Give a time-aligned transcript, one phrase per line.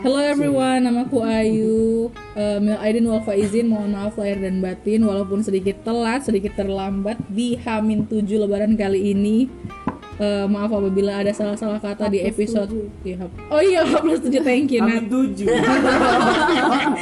[0.00, 2.08] Hello everyone, namaku Ayu.
[2.32, 7.20] Uh, Mil Aidin wal Faizin, mohon maaf lahir dan batin walaupun sedikit telat, sedikit terlambat
[7.28, 9.52] di Hamin 7 lebaran kali ini.
[10.16, 12.68] Uh, maaf apabila ada salah-salah kata di episode
[13.00, 15.00] H- Oh iya, H plus 7 thank you Nat.
[15.00, 15.48] Amin tujuh.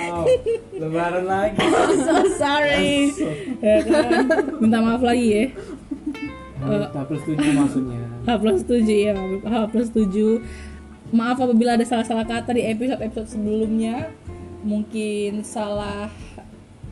[0.09, 0.25] Wow,
[0.75, 1.59] Lebaran lagi.
[2.07, 3.11] So sorry.
[3.59, 4.27] Ya kan?
[4.59, 5.45] Minta maaf lagi ya.
[6.59, 6.67] H
[7.07, 7.99] plus tujuh maksudnya.
[8.23, 10.43] H plus 7 ya, H plus 7
[11.09, 14.13] Maaf apabila ada salah-salah kata di episode-episode sebelumnya.
[14.63, 16.13] Mungkin salah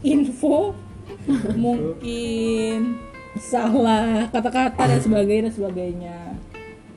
[0.01, 0.73] info.
[1.65, 2.97] Mungkin
[3.37, 6.17] salah kata-kata dan sebagainya dan sebagainya.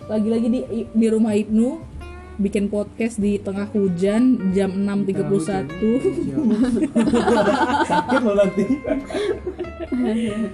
[0.10, 0.60] Lagi-lagi di,
[0.90, 1.90] di rumah Ibnu
[2.40, 5.76] Bikin podcast di tengah hujan jam 6.31
[7.84, 8.64] Sakit lo nanti.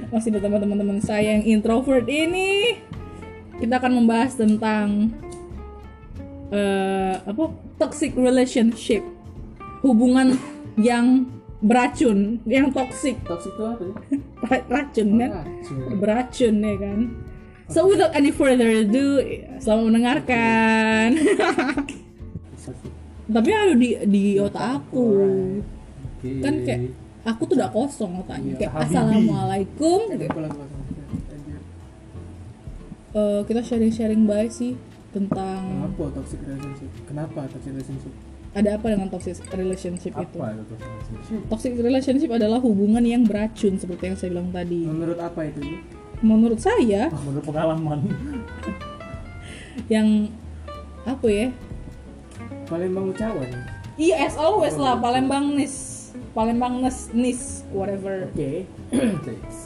[0.09, 2.81] Masih bersama teman-teman saya yang introvert ini.
[3.61, 5.13] Kita akan membahas tentang
[6.55, 7.43] eh apa
[7.75, 9.03] toxic relationship.
[9.83, 10.39] Hubungan
[10.79, 11.27] yang
[11.59, 13.19] beracun yang toxic.
[13.27, 13.83] Toxic itu apa
[14.47, 15.31] ra- racun kan?
[15.43, 15.99] Racun.
[15.99, 16.99] beracun ya kan?
[17.67, 19.19] So without any further ado
[19.59, 21.07] selamat mendengarkan.
[23.35, 25.07] Tapi ada di di otak aku.
[26.41, 26.89] kan kayak
[27.25, 28.53] aku tuh udah kosong otaknya.
[28.53, 29.99] Iya, kayak assalamualaikum.
[30.13, 30.29] Gitu.
[33.15, 34.75] Eh, kita sharing-sharing baik sih
[35.15, 36.89] tentang Kenapa toxic relationship?
[37.07, 38.13] Kenapa toxic relationship?
[38.55, 41.39] ada apa dengan toxic relationship itu apa itu toxic relationship?
[41.51, 44.87] Toxic relationship adalah hubungan yang beracun seperti yang saya bilang tadi.
[44.87, 45.59] Menurut apa itu?
[46.23, 47.99] Menurut saya menurut pengalaman
[49.93, 50.31] yang
[51.03, 51.47] apa ya?
[52.71, 53.51] Palembang Ucawan.
[53.99, 58.31] Iya as always lah Palembang nis, Palembang nis nis whatever.
[58.31, 58.63] Oke.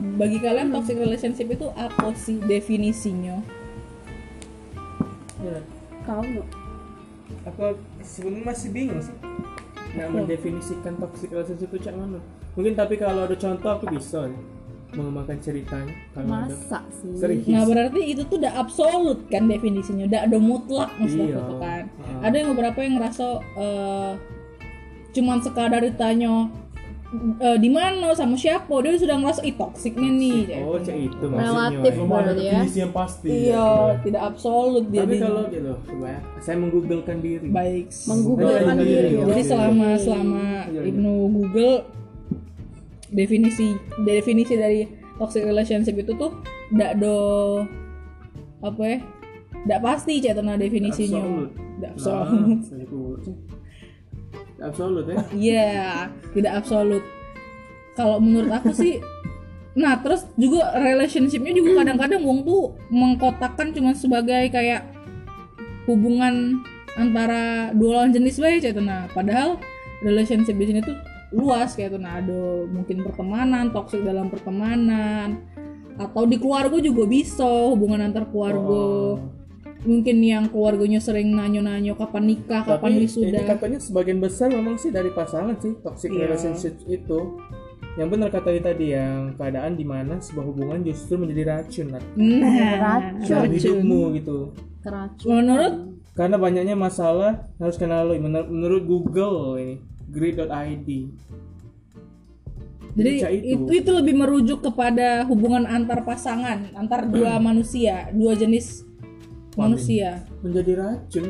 [0.00, 3.36] Bagi kalian toxic relationship itu apa sih definisinya?
[5.40, 5.60] Ya,
[6.04, 6.48] nggak?
[7.46, 9.14] Aku sebenarnya masih bingung sih.
[9.90, 12.20] Nak mendefinisikan toxic relationship itu cak mana?
[12.56, 14.42] Mungkin tapi kalau ada contoh aku bisa nih,
[14.96, 15.94] mengembangkan ceritanya.
[16.12, 17.14] Kalau ada Masa sih?
[17.16, 17.46] serius.
[17.46, 21.44] Nah berarti itu tuh udah absolut kan definisinya, udah ada mutlak maksudnya Iya.
[21.60, 21.82] kan.
[22.00, 22.26] Ah.
[22.30, 24.12] Ada yang beberapa yang ngerasa eh,
[25.10, 26.48] cuman sekadar ditanya
[27.40, 30.40] eh, di mana sama siapa dia sudah ngerasa ih toksiknya nih.
[30.62, 31.50] Oh, cak itu maksudnya.
[31.50, 32.04] Relatif ya.
[32.06, 32.52] Berarti ya.
[32.54, 33.94] definisi yang pasti Iya, ya.
[34.06, 35.02] tidak absolut dia.
[35.02, 37.48] Tapi kalau gitu, coba ya, saya menggooglekan diri.
[37.50, 37.86] baik.
[37.90, 39.08] Iya, diri.
[39.10, 39.22] iya.
[39.26, 40.80] Jadi selama selama iya.
[40.86, 41.76] Ibnu Google
[43.10, 43.74] definisi
[44.06, 44.86] definisi dari
[45.18, 46.30] toxic relationship itu tuh
[46.70, 47.18] ndak do
[48.62, 48.98] apa ya?
[49.66, 51.20] Ndak pasti cek nah definisinya.
[51.20, 51.50] Absolut.
[51.80, 52.22] Ndak Nah,
[52.56, 53.20] absolut.
[54.60, 55.16] Absolut ya.
[55.50, 55.70] Iya,
[56.36, 57.04] tidak absolut.
[57.96, 59.00] Kalau menurut aku sih
[59.70, 64.82] Nah, terus juga relationshipnya juga kadang-kadang wong tuh mengkotakkan cuma sebagai kayak
[65.86, 66.58] hubungan
[66.98, 69.06] antara dua lawan jenis bae cek nah.
[69.14, 69.62] Padahal
[70.02, 70.98] relationship di sini tuh
[71.30, 75.38] luas kayak tuh nah ada mungkin pertemanan, toxic dalam pertemanan
[76.00, 78.82] atau di keluarga juga bisa hubungan antar keluarga.
[79.22, 79.39] Oh.
[79.80, 83.32] Mungkin yang keluarganya sering nanyo-nanyo kapan nikah, kapan Tapi wisuda.
[83.32, 86.28] ini katanya sebagian besar memang sih dari pasangan sih toxic Iya.
[86.28, 87.40] relationship itu.
[87.96, 91.86] Yang benar kata dia tadi yang keadaan di mana sebuah hubungan justru menjadi racun.
[91.90, 92.00] Nah,
[93.18, 93.48] Racun.
[93.50, 94.38] hidupmu gitu.
[94.80, 95.44] Keracunan.
[95.44, 95.74] Menurut
[96.10, 99.74] Karena banyaknya masalah harus kenal lo menurut, menurut Google ini
[100.10, 100.88] grid.id.
[102.90, 103.64] Jadi itu.
[103.64, 103.70] itu.
[103.70, 108.82] itu lebih merujuk kepada hubungan antar pasangan, antar dua manusia, dua jenis
[109.62, 110.10] manusia.
[110.40, 111.26] menjadi racun.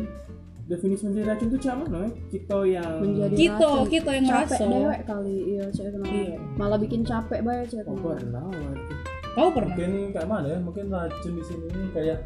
[0.64, 1.98] Definisi menjadi racun itu mana?
[1.98, 2.10] ya?
[2.28, 3.86] Kita yang Menjadi Kita racun.
[3.88, 4.64] kita yang capek ngerasa.
[4.70, 6.06] dewek kali iya cek kenal.
[6.08, 6.36] Iya.
[6.54, 8.02] Malah bikin capek banget cek Oh, kenal.
[8.14, 8.94] pernah berarti.
[9.30, 9.70] Kau pernah?
[9.72, 12.18] mungkin kayak mana ya mungkin racun di sini kayak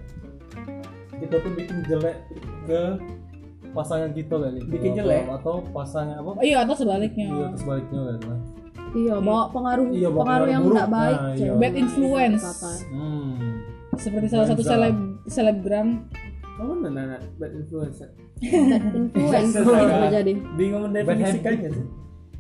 [1.15, 2.17] kita tuh bikin jelek
[2.65, 2.81] ke
[3.71, 5.23] pasangan kita kali Bikin Atau- jelek?
[5.31, 7.27] atau pasangan apa Oh, iya atau sebaliknya.
[7.27, 8.41] iya atau sebaliknya kali lah
[8.95, 10.95] Iya, bawa pengaruh Iya, bawa pengaruh yang pengaruh tidak buruk.
[10.95, 11.19] baik.
[11.19, 11.53] Nah, iya.
[11.57, 12.43] Bad influence.
[12.87, 13.33] Hmm
[13.97, 14.97] Seperti salah satu seleb
[15.27, 15.89] selebgram.
[16.55, 17.23] Kamu mana Nat?
[17.35, 18.09] bad influencer?
[18.39, 20.33] Bad influence Saya bisa jadi.
[20.55, 21.87] Bingung mendefinisikannya sih.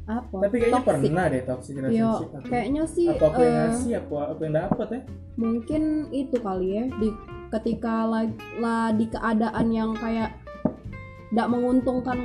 [0.04, 0.36] Apa?
[0.36, 0.90] Tapi kayaknya Toxic.
[1.08, 2.28] pernah deh toxic Iya, relationship.
[2.30, 2.46] aku.
[2.46, 5.00] kayaknya sih apa aku yang eh, ngasih apa apa yang dapat ya?
[5.34, 7.08] mungkin itu kali ya di
[7.50, 10.30] ketika lagi lah di keadaan yang kayak
[11.26, 12.18] tidak menguntungkan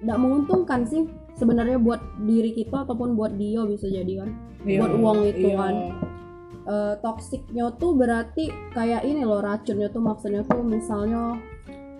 [0.00, 1.04] tidak menguntungkan sih
[1.34, 4.30] sebenarnya buat diri kita ataupun buat dia bisa jadi kan
[4.64, 4.78] Iya.
[4.80, 5.58] buat uang itu Iya.
[5.60, 5.74] kan
[6.66, 11.38] Eh, toksiknya tuh berarti kayak ini loh racunnya tuh maksudnya tuh misalnya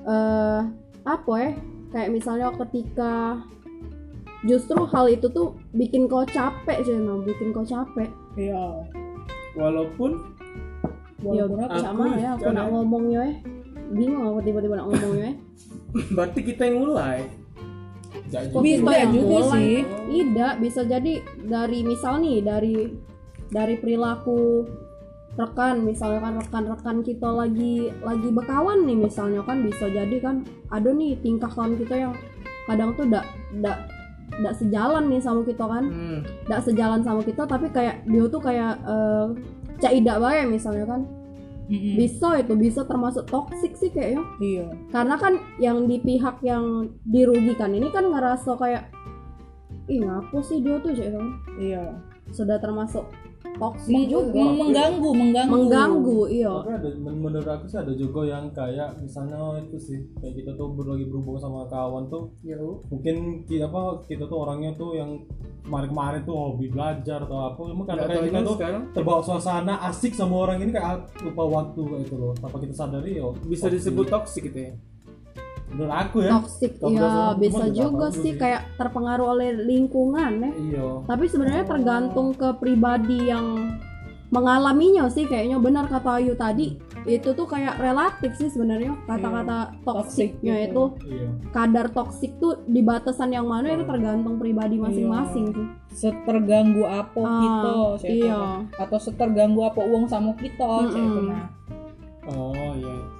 [0.02, 0.60] eh
[1.06, 1.50] apa ya
[1.94, 3.38] kayak misalnya ketika
[4.42, 8.90] justru hal itu tuh bikin kau capek sih bikin kau capek Iya.
[9.54, 10.34] Walaupun
[11.22, 11.62] apa?
[11.70, 13.36] Aku sama ya aku nak ngomongnya eh
[13.94, 15.36] bingung aku tiba-tiba nak ngomongnya eh
[16.18, 17.22] berarti kita yang mulai
[18.26, 19.54] Kok Bisa juga mulai?
[19.54, 19.76] sih.
[19.86, 22.74] Tidak, bisa jadi dari misal nih dari
[23.50, 24.66] dari perilaku
[25.36, 30.88] rekan misalnya kan rekan-rekan kita lagi lagi berkawan nih misalnya kan bisa jadi kan ada
[30.88, 32.12] nih tingkah kawan kita yang
[32.64, 33.78] kadang tuh ndak ndak
[34.40, 35.84] ndak sejalan nih sama kita kan.
[35.86, 36.20] Hmm.
[36.64, 39.26] sejalan sama kita tapi kayak dia tuh kayak eh
[39.78, 41.02] cak idak bae misalnya kan.
[41.66, 41.98] Mm-mm.
[41.98, 44.22] bisa itu bisa termasuk toksik sih kayaknya.
[44.38, 44.66] Iya.
[44.94, 48.86] Karena kan yang di pihak yang dirugikan ini kan ngerasa kayak
[49.90, 51.26] ih ngapa sih dia tuh cek kan
[51.58, 51.82] iya.
[52.30, 53.10] Sudah termasuk
[53.56, 54.32] toksik Meng- juga.
[54.32, 55.52] meng- mengganggu mengganggu.
[55.52, 56.52] Mengganggu iya.
[56.56, 60.50] Tapi ada men- menurut aku sih ada juga yang kayak misalnya itu sih kayak kita
[60.54, 62.56] tuh ber- lagi berhubungan sama kawan tuh ya
[62.86, 65.10] mungkin kita apa kita tuh orangnya tuh yang
[65.62, 68.82] kemarin-kemarin tuh hobi belajar atau apa emang karena kayak kita tuh sekarang.
[68.94, 72.32] terbawa suasana asik sama orang ini kayak lupa waktu kayak itu loh.
[72.36, 73.74] Tanpa kita sadari yo bisa toxic.
[73.74, 74.72] disebut toksik gitu ya
[76.24, 76.40] ya.
[76.80, 80.50] Kalau ya bisa juga sih kayak terpengaruh oleh lingkungan ya.
[80.56, 80.86] Iya.
[81.04, 83.76] Tapi sebenarnya tergantung ke pribadi yang
[84.32, 85.60] mengalaminya sih kayaknya.
[85.60, 90.66] Benar kata Ayu tadi itu tuh kayak relatif sih sebenarnya kata-kata Toxic toksiknya gitu.
[90.98, 91.14] itu.
[91.14, 91.28] Iya.
[91.54, 95.66] Kadar toksik tuh di batasan yang mana itu tergantung pribadi masing-masing sih.
[96.10, 97.72] Seterganggu apa Ah, kita
[98.10, 98.42] iya.
[98.76, 100.66] atau seterganggu apa uang sama kita.
[100.90, 101.30] Mm-mm.
[101.30, 101.46] nah
[102.26, 103.15] oh iya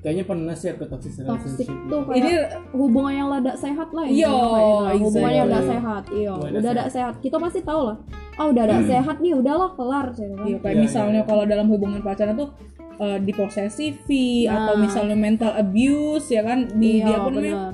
[0.00, 1.68] kayaknya pernah sih aku toxic relationship.
[1.86, 2.32] Tuh kayak ini
[2.72, 5.04] hubungan yang lada sehat lah Iya, gitu.
[5.04, 6.32] hubungan yang udah sehat iya.
[6.32, 6.90] Udah ada sehat.
[6.90, 7.14] sehat.
[7.18, 7.96] Kita pasti tahu lah.
[8.34, 10.40] Ah udah ada sehat nih udahlah kelar sih kan.
[10.42, 11.28] Iya, kayak Iya, misalnya iya.
[11.28, 12.48] kalau dalam hubungan pacaran tuh
[12.96, 14.56] eh, diposesifi Nah.
[14.58, 16.68] atau misalnya mental abuse ya kan?
[16.70, 17.72] Di iya dia pun benar.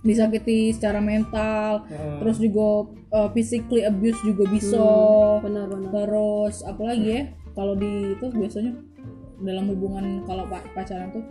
[0.00, 1.84] disakiti secara mental.
[1.86, 2.18] Heeh.
[2.18, 2.68] terus juga
[3.10, 4.82] eh, physically abuse juga bisa.
[5.40, 5.90] Benar benar.
[5.92, 7.22] Terus apalagi ya
[7.52, 8.72] kalau di itu biasanya
[9.40, 11.24] dalam hubungan kalau pa- pacaran tuh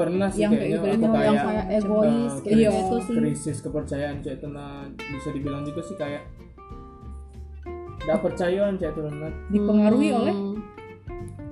[0.00, 2.70] pernah sih yang kayak kayaknya gitu, aku yang kayak kayak eh, egois kayak Iya.
[2.72, 6.22] gitu sih krisis kepercayaan cek itu nah bisa dibilang juga sih kayak
[8.00, 10.18] gak percayaan cek itu nah dipengaruhi Hmm.
[10.18, 10.34] oleh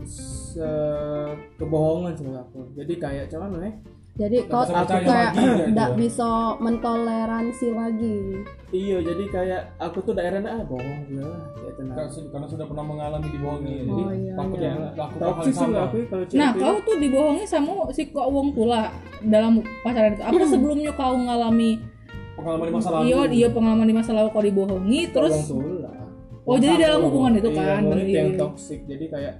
[0.03, 3.71] se- kebohongan sih aku jadi kayak cuman ya
[4.19, 5.63] jadi kau bisa aku kayak gitu.
[5.65, 5.97] tidak ya.
[5.97, 6.29] bisa
[6.59, 8.19] mentoleransi lagi.
[8.69, 11.39] Iya jadi kayak aku tuh daerahnya ah bohong nah
[11.79, 14.69] Karena sudah- karena sudah pernah mengalami dibohongi jadi Oh, iya, takut iya.
[14.69, 15.79] ya lakukan hal sama.
[15.87, 18.83] aku kalau cek nah itu kau tuh dibohongi sama si kok wong tula
[19.21, 20.23] dalam pacaran itu.
[20.23, 21.71] Apa sebelumnya kau ngalami
[22.35, 23.03] pengalaman di masa lalu.
[23.05, 25.35] iya iya pengalaman di masa lalu kau dibohongi terus
[26.43, 28.39] oh jadi dalam hubungan itu Iya, kan bener, yang iya.
[28.39, 29.35] toxic jadi kayak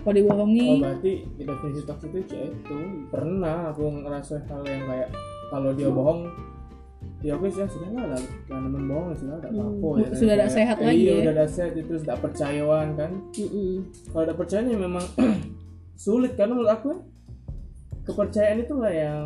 [0.00, 0.66] kau dibohongi.
[0.66, 2.78] Oh berarti di definisi toxic itu cek itu
[3.08, 5.08] pernah aku ngerasa hal yang kayak
[5.48, 6.20] kalau dia bohong
[7.20, 8.22] ya oke sih sudah lah lah.
[8.48, 9.60] Jangan nemen bohong ya sudah Hmm.
[9.60, 10.08] apa-apa ya.
[10.14, 11.20] Sudah Kayak, sehat eh, lagi iya ya.
[11.20, 13.10] udah ada sehat itu terus tidak percayaan kan?
[14.06, 15.04] Kalau ada percayaan ya memang
[16.00, 16.90] sulit karena menurut aku
[18.02, 19.24] kepercayaan itu lah yang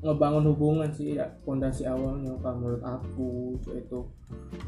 [0.00, 3.28] ngebangun hubungan sih ya fondasi awalnya kalau menurut aku
[3.70, 4.00] itu.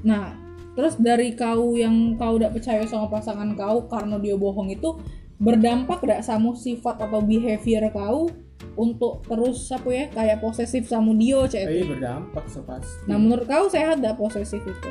[0.03, 0.33] Nah,
[0.73, 4.97] terus dari kau yang kau udah percaya sama pasangan kau karena dia bohong itu
[5.37, 8.31] berdampak gak sama sifat atau behavior kau
[8.79, 11.93] untuk terus apa ya kayak posesif sama dia cek eh, itu.
[11.93, 14.91] berdampak sepasti Nah, menurut kau sehat gak posesif itu?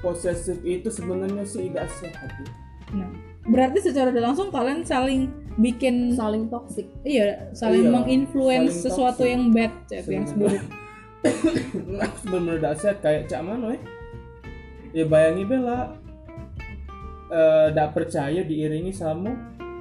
[0.00, 2.48] posesif itu sebenarnya sih tidak sehat ya.
[2.94, 3.10] Nah,
[3.48, 9.32] berarti secara tidak langsung kalian saling bikin saling toksik iya, saling Iya, menginfluence sesuatu toxic.
[9.32, 10.60] yang bad cek yang Sebenarnya.
[10.60, 10.83] buruk.
[11.24, 13.80] Aku bener-bener tidak sehat kayak cak mana ya
[14.94, 15.96] ya bayangi bela
[17.32, 19.32] eh tidak percaya diiringi sama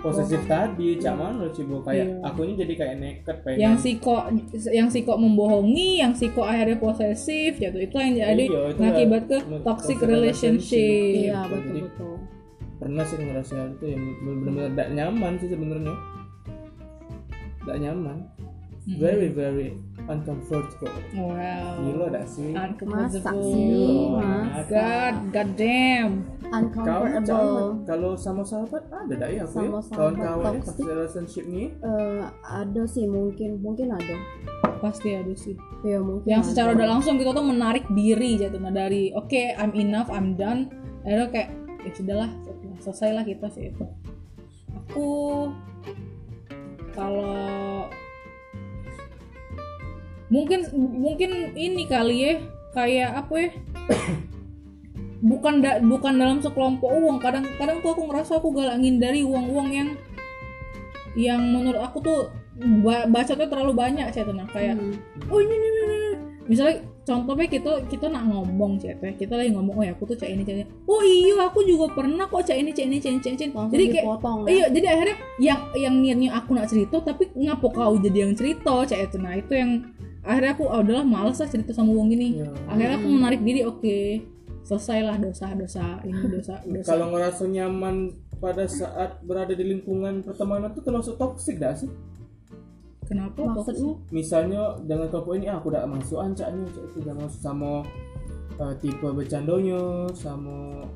[0.04, 2.28] posesif tadi cak mana cibo kayak Iya.
[2.28, 4.24] akunya jadi kayak nekat pengen yang si kok
[4.68, 7.78] yang si kok membohongi, yang si kok akhirnya posesif, gitu.
[7.80, 11.32] Itu yang jadi Iya, itu ngakibat ke ya, toxic relationship.
[11.32, 11.56] iya betul.
[11.56, 12.16] betul Jadi, betul
[12.84, 15.96] pernah sih ngerasa hal itu yang benar-benar tidak nyaman sih sebenarnya
[17.64, 18.18] tidak nyaman.
[18.86, 19.74] Very very
[20.04, 21.80] uncomfortable Wow.
[21.80, 23.44] gila dah sih Masa Uncomfortable.
[23.46, 24.68] sih, masa?
[24.68, 26.12] God, god damn.
[26.52, 30.86] uncomfortable kalau sama sahabat ada dah ya aku Sama ya sahabat kawan-kawan ya pas toxic.
[30.86, 34.16] relationship nih Eh, ada sih mungkin mungkin ada
[34.80, 35.56] Pasti ada sih.
[35.82, 36.50] ya mungkin Yang ada.
[36.50, 40.68] secara udah langsung kita tuh menarik diri jatuh nah dari oke I'm enough, I'm done.
[41.02, 41.50] Akhirnya kayak
[41.80, 42.30] ya sudahlah,
[42.78, 43.86] selesai lah kita sih itu.
[44.76, 45.08] Aku
[46.92, 47.88] kalau
[50.34, 52.34] mungkin mungkin ini kali ya
[52.74, 53.50] kayak apa ya
[55.30, 59.70] bukan da, bukan dalam sekelompok uang kadang kadang tuh aku ngerasa aku galangin dari uang-uang
[59.70, 59.90] yang
[61.14, 62.20] yang menurut aku tuh
[62.82, 64.98] ba baca tuh terlalu banyak saya tenang kayak Hmm.
[65.30, 66.12] oh ini, ini, ini, ini.
[66.50, 70.18] misalnya contohnya kita kita nak ngomong cek teh kita lagi ngomong oh ya aku tuh
[70.18, 73.12] cek ini cek ini oh iya aku juga pernah kok cek ini cek ini cek
[73.12, 73.56] ini cek ini, cek ini.
[73.56, 74.48] langsung jadi kayak dipotong ya.
[74.48, 78.74] iya jadi akhirnya yang yang niatnya aku nak cerita tapi ngapa kau jadi yang cerita
[78.88, 79.72] cek itu nah itu yang
[80.24, 82.50] akhirnya aku oh, udahlah males lah cerita sama wong ini Ya.
[82.72, 84.00] akhirnya aku menarik diri oke
[84.64, 90.84] selesailah dosa-dosa ini dosa dosa Kalau ngerasa nyaman pada saat berada di lingkungan pertemanan tuh
[90.84, 91.92] termasuk toksik gak sih?
[93.08, 97.40] Kenapa maksudnya Misalnya dengan kelompok ini ah, aku udah masuk ancaknya, cak itu udah masuk.
[97.40, 97.72] Sama
[98.60, 100.88] eh, tipe bercandanya, sama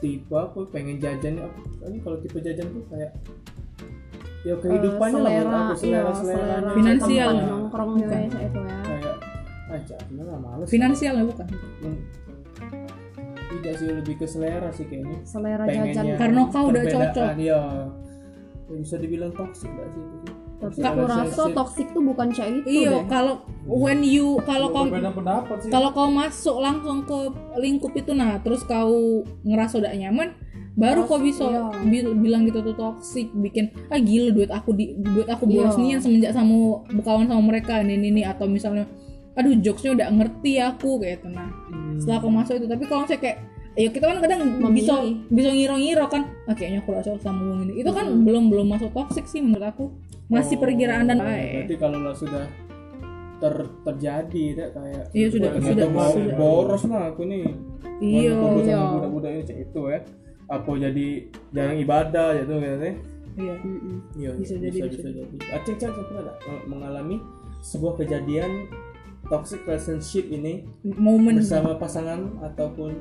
[0.00, 1.40] tipe apa pengen jajan
[1.88, 3.10] ini kalau tipe jajan tuh kayak
[4.46, 6.12] ya kehidupannya lah menurut aku selera.
[6.14, 7.30] selera Finansial.
[7.34, 8.78] tempat nongkrong juga ya itu ya.
[8.86, 9.16] Kayak
[9.66, 10.68] aja lah males.
[10.70, 11.46] Finansial ya bukan?
[11.82, 11.98] Hmm.
[13.46, 15.18] tidak sih lebih ke selera sih kayaknya.
[15.24, 16.18] Selera pengennya jajan.
[16.20, 17.26] Karena kau udah cocok.
[17.40, 17.60] ya
[18.66, 22.64] Ya, bisa dibilang toxic gak sih itu sih tapi aku rasa toxic tuh bukan cek
[22.64, 27.18] itu iya kalau when you kalau kau berbeda pendapat sih kalau kau masuk langsung ke
[27.56, 30.32] lingkup itu nah terus kau ngerasa udah nyaman
[30.72, 31.72] baru kau bisa Iya.
[31.82, 35.82] bil- bilang gitu tuh toxic bikin ah gila duit aku di duit aku boros Iya.
[35.82, 38.84] nian semenjak sama berkawan sama mereka ini ini, ini atau misalnya
[39.32, 41.96] aduh jokesnya udah ngerti aku kayak itu nah Hmm.
[41.96, 43.38] setelah aku masuk itu tapi kalau saya kayak
[43.76, 44.72] ya kita kan kadang Memilih.
[44.72, 44.94] bisa
[45.28, 46.22] bisa ngiro-ngiro kan.
[46.44, 47.72] Ah, kayaknya aku rasa sama wong ini.
[47.80, 48.24] Itu kan Mm-mm.
[48.24, 49.92] belum belum masuk toxic sih menurut aku.
[50.26, 52.44] Masih Oh, perkiraan dan berarti kalau lo sudah
[53.36, 53.54] ter
[53.84, 56.34] terjadi ya, kayak Iya, sudah- sudah- mau sudah.
[56.34, 57.44] boros lah aku nih.
[57.96, 58.78] Iya iya.
[58.90, 59.98] budak-budak ini cek itu ya.
[60.46, 61.06] Apa jadi
[61.52, 62.76] jarang ibadah gitu kan ya
[63.36, 63.54] iya.
[64.16, 65.08] Iya Bisa bisa, jadi, bisa, bisa.
[65.12, 65.36] jadi.
[66.02, 67.16] pernah nggak mengalami
[67.60, 68.50] sebuah kejadian
[69.26, 71.36] toxic relationship ini momen.
[71.36, 72.94] bersama pasangan ataupun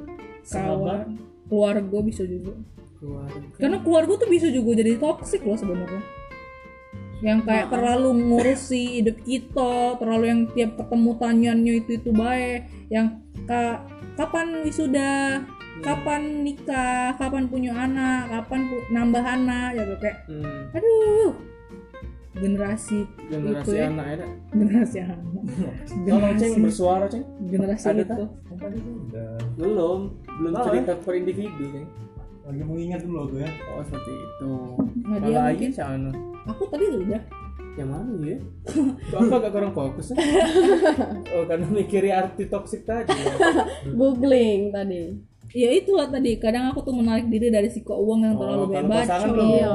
[0.46, 1.18] sahabat kawan
[1.50, 2.54] keluarga bisa juga.
[2.98, 3.38] Keluarga.
[3.58, 6.02] Karena keluarga tuh bisa juga jadi toxic loh sebenarnya.
[7.24, 12.70] Yang kayak terlalu ngurusi hidup kita terlalu yang tiap ketemu tanyaannya itu itu baik.
[12.92, 13.08] Yang
[13.50, 13.86] ka,
[14.20, 15.42] kapan wisuda?
[15.84, 17.14] Kapan nikah?
[17.20, 18.32] Kapan punya anak?
[18.32, 19.70] Kapan pu- nambah anak?
[19.76, 21.55] Ya kayak hmm, aduh
[22.36, 23.88] generasi generasi Itu ya.
[23.88, 25.20] anak ya generasi anak.
[26.08, 27.26] Kalau ceng generasi bersuara ceng?
[27.48, 28.26] generasi Ada, itu
[29.56, 30.00] belum.
[30.44, 31.88] Belum cerita per individu ceng.
[32.46, 33.50] Lagi mengingat dulu aku ya.
[33.74, 34.52] Oh seperti itu.
[35.08, 36.12] Nah dia kalau mungkin Ayi sana
[36.46, 37.22] aku tadi udah
[37.76, 38.40] yang mana ya?
[39.12, 40.18] Kok aku agak kurang fokus ya?
[41.36, 43.36] oh karena mikiri arti toxic tadi ya.
[43.92, 45.20] googling tadi.
[45.52, 46.40] Ya itulah tadi.
[46.40, 49.48] Kadang aku tuh menarik diri dari si uang yang terlalu oh, kalau bebas pasangan belum
[49.52, 49.72] Iya.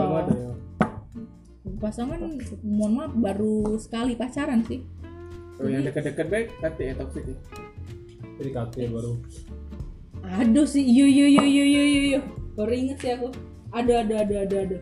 [1.81, 2.21] Pasangan
[2.61, 4.85] mohon maaf baru sekali pacaran sih.
[5.57, 7.37] Oh yang deket-deket baik kata ya toxic ya?
[8.37, 9.17] Jadi kakek baru.
[10.21, 12.21] Aduh sih yo yo yo yo yo yo yo
[12.55, 13.33] baru inget sih aku.
[13.73, 14.79] Ada ada ada ada ada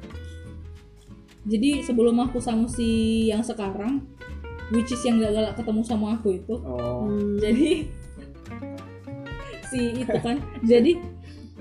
[1.48, 4.04] jadi sebelum aku sama si yang sekarang
[4.68, 7.08] which is yang gak galak ketemu sama aku itu oh.
[7.08, 7.88] Hmm, jadi
[9.72, 10.36] si itu kan.
[10.60, 11.00] Jadi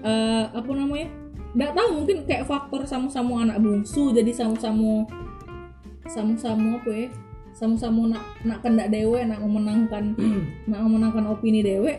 [0.04, 1.08] eh, apa namanya?
[1.56, 5.08] Nggak tahu mungkin kayak faktor sama-sama anak bungsu jadi sama-sama
[6.10, 7.08] sama-sama apa ya?
[7.58, 10.14] Sama-sama nak nak kendak dewe nak memenangkan
[10.70, 11.98] nak memenangkan opini dewe.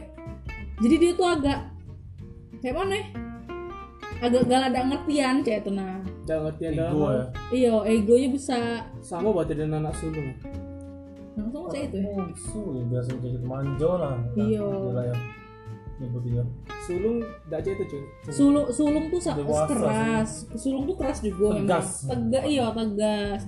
[0.78, 1.58] Jadi dia tuh agak
[2.62, 3.06] kayak mana ya?
[4.18, 6.02] agak gak ada ngertian kayak itu nah.
[6.26, 7.24] Udah ngerti ada ego ya?
[7.54, 8.58] Iya egonya bisa.
[8.98, 10.34] Sama berarti dengan anak sulung.
[11.38, 12.10] Langsung saya itu ya?
[12.18, 14.14] Bungsu ya biasa jadi manjo lah.
[14.34, 14.66] Iya.
[15.06, 15.14] Ya
[15.98, 16.44] nyebut dia.
[16.86, 18.02] Sulung tidak aja itu cuy.
[18.30, 20.30] Sulung sulung tuh Dewasa keras.
[20.54, 22.06] sulung tuh keras juga Tegas.
[22.06, 22.30] memang.
[22.30, 22.42] Tegas.
[22.46, 23.42] Iya tegas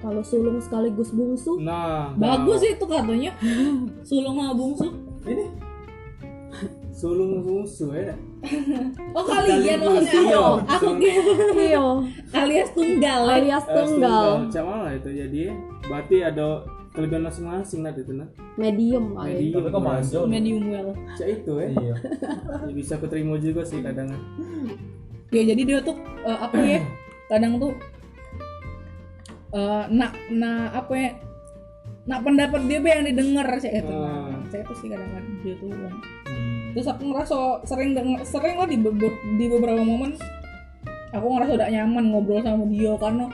[0.00, 1.60] kalau sulung sekaligus bungsu.
[1.60, 3.30] Nah bagus itu katanya.
[4.08, 4.88] Sulung sama bungsu.
[5.22, 5.44] Ini?
[6.90, 8.12] Sulung susu ya
[9.16, 10.44] oh kalian maksudnya Iya.
[10.68, 10.88] aku
[11.56, 11.84] iya
[12.40, 13.32] alias tunggal ya.
[13.36, 14.26] alias tunggal.
[14.44, 15.08] macam mana itu?
[15.08, 15.42] Jadi
[15.84, 16.46] berarti ada
[16.90, 18.28] kelebihan masing-masing lah itu nah.
[18.56, 19.56] Medium kali Medium.
[19.56, 20.92] tapi kok manjo medium well.
[21.16, 21.68] Cak itu ya?
[21.70, 21.94] Iya.
[22.68, 24.12] Ya, bisa aku terima juga sih kadang.
[25.30, 26.80] Ya jadi dia tuh eh, apa ya?
[27.30, 27.72] Kadang tuh
[29.50, 31.10] eh, nak nak apa ya
[32.02, 34.34] nak pendapat dia be yang didengar saya itu Ah.
[34.48, 35.98] saya tuh sih kadang-kadang dia tuh Hmm.
[36.72, 38.94] terus aku ngerasa sering denger, sering lah di, be-
[39.36, 40.14] di beberapa momen
[41.10, 43.26] aku ngerasa udah nyaman ngobrol sama dia karena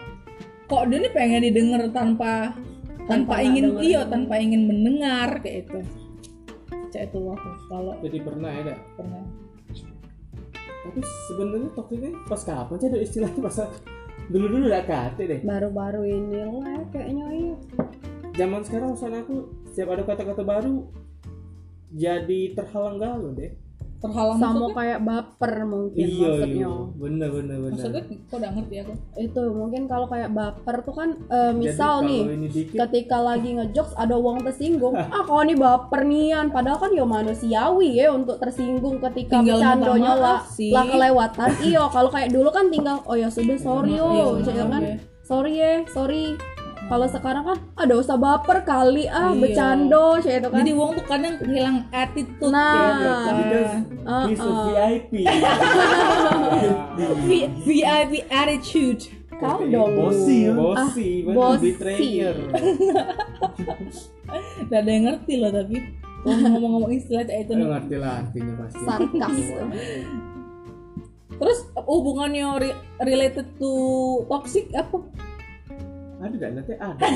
[0.64, 2.56] kok dia nih pengen didengar tanpa
[3.04, 4.08] tanpa, Tanpa ingin dengerin.
[4.08, 5.78] tanpa ingin mendengar kayak itu
[6.88, 9.22] cek itu aku kalau jadi pernah ya pernah
[10.82, 13.56] tapi sebenarnya ini pas kapan sih ada istilahnya pas
[14.26, 15.40] dulu dulu udah kate deh.
[15.46, 17.56] Baru-baru ini lah kayaknya iya
[18.36, 20.84] zaman sekarang usaha aku setiap ada kata-kata baru
[21.96, 23.56] jadi terhalang galau deh
[23.96, 24.76] terhalang sama maksudnya?
[24.76, 26.56] kayak baper mungkin iya maksudnya.
[26.56, 27.72] Iya bener bener bener.
[27.72, 28.92] Maksudnya kok udah ngerti aku?
[29.16, 32.22] Itu mungkin kalau kayak baper tuh kan eh, misal Jadi nih
[32.52, 34.94] dikit ketika lagi ngejokes ada uang tersinggung.
[35.06, 36.46] Ah kau nih baper nian.
[36.52, 41.48] Padahal kan ya manusiawi ya untuk tersinggung ketika minta lah lah kelewatan.
[41.62, 44.82] Iyo kalau kayak dulu kan tinggal oh ya sudah sorry Iya, yo bener, ya kan.
[44.82, 44.96] iya.
[45.22, 46.24] sorry ya sorry
[46.86, 49.38] kalau sekarang kan ada usah baper kali ah Iya.
[49.38, 52.70] bercando saya itu kan jadi uang tuh kadang hilang attitude Nah.
[52.86, 53.34] gitu kan.
[53.36, 53.72] because
[54.04, 54.64] Ah, he's a ah.
[54.64, 55.12] VIP
[57.66, 59.02] VIP attitude
[59.36, 60.52] kau dong Bosi ya.
[60.52, 61.64] bossy Ah, bossy.
[61.68, 62.36] betrayer
[64.66, 65.76] Gak ada yang ngerti loh tapi
[66.24, 69.36] ngomong-ngomong istilah kayak itu ngerti lah artinya pasti sarkas
[71.36, 73.70] Terus hubungannya re- related to
[74.24, 75.04] toxic apa?
[76.26, 77.06] Ada gak nanti ada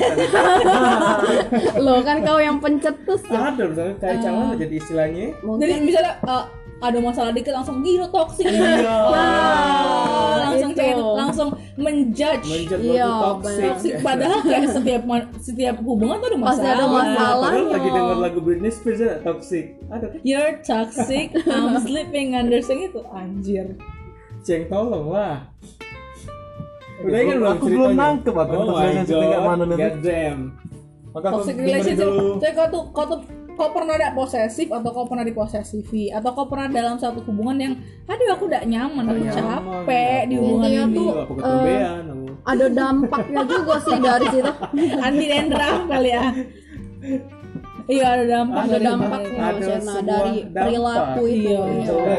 [1.83, 4.21] lo kan kau yang pencetus ya ada misalnya kayak Ah.
[4.21, 6.45] cawan jadi istilahnya Jadi mungkin misalnya uh,
[6.81, 8.57] ada masalah dikit langsung gila toxic ini.
[8.57, 8.89] Iya.
[9.13, 10.79] Wah, langsung itu.
[10.81, 15.01] kayak langsung menjudge menjat Iya, toxic toxic padahal kayak setiap
[15.37, 16.73] setiap hubungan tuh ada Pasti masalah.
[16.73, 17.13] ada masalah.
[17.13, 17.91] Padahal lagi Salahnya.
[17.93, 23.01] denger lagu Britney Spears ada toxic ada kan You're toxic, I'm sleeping under sing itu
[23.11, 23.77] anjir.
[24.41, 25.45] ceng tolong lah
[27.03, 29.81] udah ingat belum Aku belum nangkep aku oh untuk my relationship kayak mana god nanti.
[29.81, 30.39] god damn
[31.11, 32.07] Maka aku Toxic relationship.
[32.39, 33.19] Jadi kau tuh kau tuh
[33.51, 37.73] kau pernah ada posesif atau kau pernah diposesifi atau kau pernah dalam satu hubungan yang
[38.07, 40.95] aduh aku udah nyaman, aku capek di hubungan ini.
[40.95, 42.25] tuh, Iya, apa aku.
[42.41, 44.51] ada dampaknya juga sih dari situ
[45.05, 45.25] Anti
[45.85, 46.25] kali ya.
[47.91, 48.77] Iya ada dampak ada
[49.51, 50.63] maksudnya sebuah dari dampak.
[50.63, 52.17] perilaku itu Iya.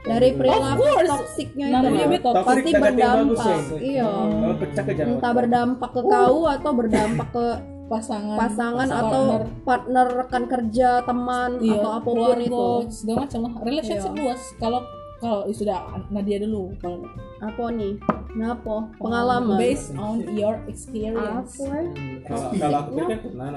[0.00, 2.18] Dari perilaku toksiknya itu Namanya ya.
[2.20, 2.46] toxic.
[2.48, 7.46] pasti berdampak iya Kalau pecah ke jalan entah berdampak ke kau atau berdampak ke
[7.90, 9.22] pasangan, pasangan partner, atau
[9.66, 12.64] partner rekan kerja teman iya, atau apa pun keluarga, itu
[12.94, 13.52] segala macam lah.
[13.66, 14.20] Relationship Iya.
[14.22, 14.40] luas.
[14.62, 14.80] Kalau
[15.20, 15.76] kalau sudah
[16.08, 17.04] Nadia dulu kalau
[17.40, 17.94] apa nih?
[18.30, 18.94] Ngapo?
[18.96, 19.58] pengalaman.
[19.58, 21.58] Based on your experience.
[21.60, 21.92] apa?
[22.24, 23.48] Kalau kalau aku kan pernah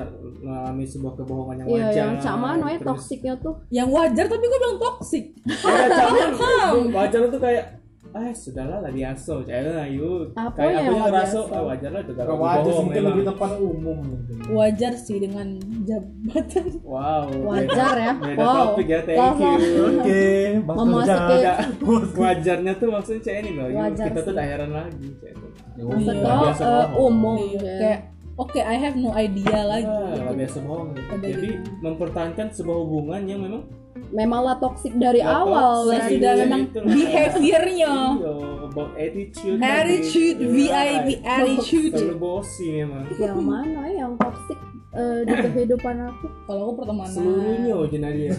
[0.41, 1.95] mengalami sebuah kebohongan yang iya wajar.
[1.95, 3.55] yang cak mana ya Terus- toksiknya tuh.
[3.69, 5.23] Yang wajar tapi gue bilang toxic.
[5.45, 5.87] Ada
[6.33, 7.65] caman wajar itu kayak
[8.13, 11.41] ah sudahlah lagi aso cairan ayo Apa kayak yang aku yang wajar, ngerasa so?
[11.49, 14.35] ah wajar lah juga Gak wajar sih mungkin lebih tepat umum mungkin.
[14.45, 15.47] Wajar sih dengan
[15.83, 16.65] jabatan.
[16.83, 18.11] wow Wajar ya.
[18.15, 18.55] beda Wow.
[18.69, 20.25] topik ya thank you Oke,
[20.61, 21.57] Memasuki- Enggak,
[22.15, 24.31] wajarnya tuh maksudnya cek ini loh yuk, kita tuh sih.
[24.31, 25.47] udah heran lagi cek itu
[25.81, 26.21] maksud Iya.
[26.21, 27.01] eh, bohong.
[27.03, 27.75] umum Iya, ya.
[27.75, 27.99] Kayak
[28.35, 29.89] oke I have no idea lagi.
[29.89, 31.13] Ah, nggak biasa bohong gitu.
[31.19, 31.69] Jadi gitu.
[31.79, 33.63] mempertahankan sebuah hubungan yang memang
[34.13, 35.89] memanglah toksik dari Nggak awal toxic.
[35.89, 36.13] Ya berarti.
[36.13, 36.85] sudah Iya, memang itu lah.
[36.87, 37.93] behaviornya.
[38.13, 38.33] Iya,
[38.95, 40.39] attitude Attitude.
[40.47, 41.33] VIP Iya.
[41.35, 41.93] attitude.
[41.93, 44.59] Terlalu bossy memang yang mana ya yang toksik
[44.91, 47.09] eh, di kehidupan aku Kalau aku pertemanan.
[47.11, 48.31] seluruhnya Jen dia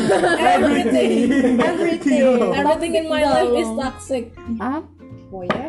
[0.52, 1.10] Everything.
[1.58, 2.20] Everything.
[2.52, 4.24] Everything in my life is toxic.
[4.58, 4.88] apa
[5.48, 5.66] ya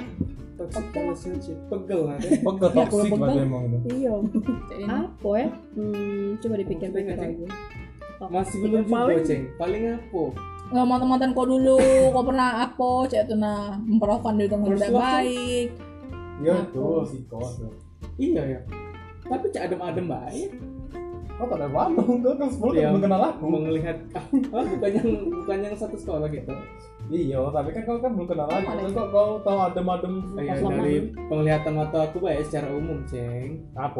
[0.53, 3.19] toxic relationship pegel nanti Pegel Ya, kalau toksik pegel.
[3.19, 3.77] berarti emang itu.
[3.93, 4.13] iya
[4.85, 7.49] apa ya hmm, coba dipikir-pikir Maksudnya,
[8.29, 9.43] masih belum juga Paling- ceng.
[9.55, 10.23] Paling apa
[10.63, 11.77] nggak mantan mantan kau dulu.
[12.09, 15.05] Kau pernah apa cek itu nah memperlakukan diri kamu First tidak love, Ceng?
[15.05, 15.67] baik
[16.33, 17.49] Iya itu psikos.
[18.17, 18.59] iya ya.
[19.23, 20.49] Tapi cak adem-adem baik.
[21.33, 22.89] Kau tak ada kau kan sepuluh Iya.
[22.89, 23.43] kan mengenal aku.
[23.49, 24.25] melihat ah,
[24.63, 26.53] bukan yang bukan yang satu sekolah gitu
[27.11, 28.63] Iya, tapi kan kau kan belum kenal lagi.
[28.63, 30.71] Terus kok kau tahu adem-adem Kayak lama.
[30.79, 30.95] dari
[31.27, 33.59] penglihatan mata aku baik secara umum ceng.
[33.75, 33.99] Apa?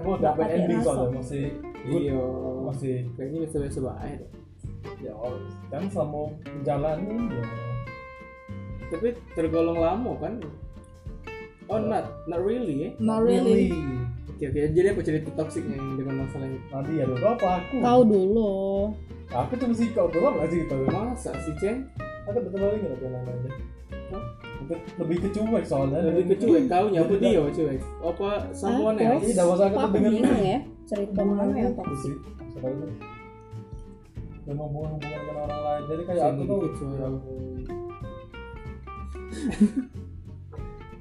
[0.00, 1.44] Apa udah bad ending soalnya masih
[1.84, 2.18] iya.
[2.64, 2.96] masih.
[3.14, 4.20] Kayaknya biasa-biasa baik
[5.02, 5.12] ya
[5.70, 7.44] kan selama menjalani ya.
[8.88, 10.40] Tapi tergolong lama kan?
[11.68, 13.68] Oh not not really ya not really.
[14.24, 14.60] oke oke.
[14.72, 16.58] Jadi apa cerita toksiknya yang dengan masalah ini?
[16.72, 17.76] Nanti ya dulu apa aku?
[17.84, 18.52] Kau dulu.
[19.28, 21.84] Aku cuma sih kau dulu nggak sih gitu masa sih ceng
[22.28, 23.50] aku betul lagi nggak aja
[24.58, 25.98] Mungkin lebih ke cuek soalnya.
[26.04, 27.80] Lebih ke cuek kau nyapu dia cuek.
[28.04, 29.32] Apa someone else?
[29.32, 30.12] Aku Kok aku dengerin.
[30.20, 30.58] bingung ya?
[30.88, 32.16] Cerita mana yang toksik
[34.48, 35.82] memang hubungan-hubungan dengan orang lain.
[35.92, 37.12] Jadi kayak aku tuh cuek.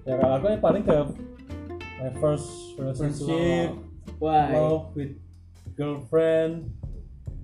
[0.08, 0.98] ya kalau aku ya paling ke
[2.04, 3.72] my first relationship
[4.20, 5.16] love with
[5.80, 6.76] girlfriend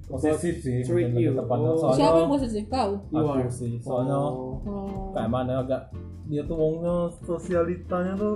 [0.05, 1.33] posesif sih treat mungkin lebih you.
[1.35, 1.67] tepatnya.
[1.67, 1.77] Oh.
[1.77, 2.63] soalnya siapa yang posesif?
[2.67, 2.91] Kau?
[3.05, 5.11] You aku are sih soalnya Oh.
[5.11, 5.81] kayak mana agak
[6.23, 8.35] dia tuh wongnya sosialitanya tuh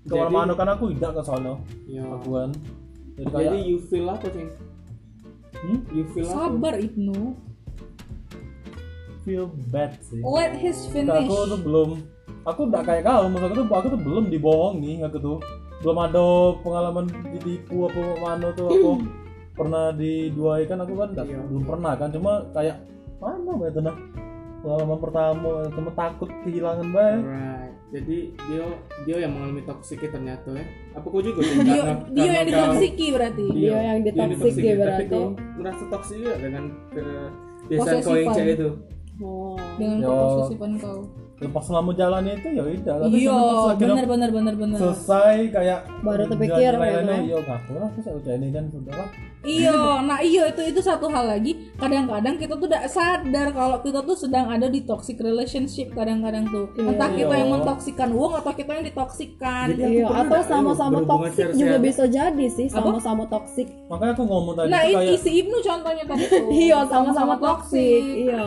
[0.00, 2.50] Jadi- ke mana-mana kan aku tidak ke sono ya aku kan.
[3.14, 4.50] Jadi kayak jadi you feel apa ceng
[5.56, 6.34] hmm, you feel apa?
[6.48, 7.18] Sabar Ibnu.
[9.20, 10.22] Feel bad sih.
[10.22, 11.26] Let his finish.
[11.26, 11.90] Aku tuh belum
[12.42, 15.38] aku udah kayak kau maksud aku tuh aku tuh belum dibohongi aku tuh.
[15.78, 16.24] Belum ada
[16.58, 18.90] pengalaman ditipu apa mana tuh aku
[19.58, 21.42] pernah diduai kan aku kan Iya.
[21.44, 22.78] belum pernah kan cuma kayak
[23.18, 23.96] mana itu nah
[24.58, 27.66] pengalaman pertama temen takut kehilangan bah Alright.
[27.88, 28.64] Jadi dia
[29.08, 30.60] dia yang mengalami toksik ternyata ya.
[30.92, 31.40] Apa kau juga?
[31.64, 34.68] Dia Karena- dia karena yang ditoksiki berarti Dia yang ditoksiki ditoksiki.
[34.76, 34.92] berarti.
[34.92, 35.24] Tapi kau
[35.56, 38.68] merasa toksik juga dengan kebiasaan kau yang cewek itu.
[39.18, 40.98] oh dengan keposesifan kau
[41.38, 43.38] ya pas selama jalan itu ya udah tapi iya
[43.78, 47.20] benar benar benar benar selesai kayak Baru terpikir, jalan gitu kan.
[47.24, 51.06] yo ngaku lah terus udah ini kan sudah lah Iya, nah iya itu itu satu
[51.06, 51.70] hal lagi.
[51.78, 56.66] Kadang-kadang kita tuh tidak sadar kalau kita tuh sedang ada di toxic relationship kadang-kadang tuh.
[56.74, 57.46] Entah kita Iya.
[57.46, 59.66] yang mentoksikan uang atau kita yang ditoksikan.
[59.70, 61.86] Jadi aku Iya, atau sama-sama toksik secara juga sehat?
[61.86, 63.68] bisa jadi sih, sama-sama toksik.
[63.86, 66.44] makanya aku ngomong tadi Nah, ini kayak si Ibnu contohnya tadi tuh.
[66.50, 68.04] Iya, sama-sama toksik.
[68.26, 68.44] Iya.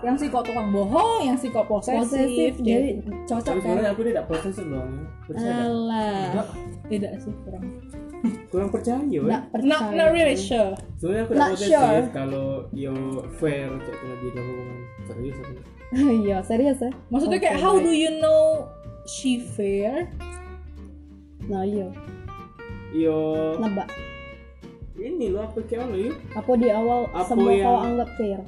[0.00, 2.08] Yang si kok tukang bohong, yang si kok posesif.
[2.08, 3.60] Posesif jadi cocok kan?
[3.60, 4.88] sebenarnya aku tidak posesif dong.
[4.90, 5.04] ya.
[5.28, 5.54] Percaya?
[5.62, 6.44] Alah.
[6.88, 7.64] Tidak sih kurang.
[8.48, 9.20] Kurang percaya ya.
[9.22, 9.92] Not, percaya.
[9.92, 10.72] not really sure.
[10.96, 12.04] Sebenarnya aku Not tidak posesif sure.
[12.10, 12.92] kalau yo
[13.36, 15.54] fair kalau di dalam hubungan serius aku.
[16.22, 16.90] Iya, serius ya.
[17.10, 18.70] Maksudnya kayak Oke, how do you know
[19.04, 20.06] she fair?
[21.44, 21.90] Nah, iya.
[22.90, 23.16] Yo
[23.58, 23.90] Nebak.
[24.96, 26.16] ini loh apa kayak mana yuk?
[26.32, 28.40] Apa di awal Apa semua yang- kau anggap fair?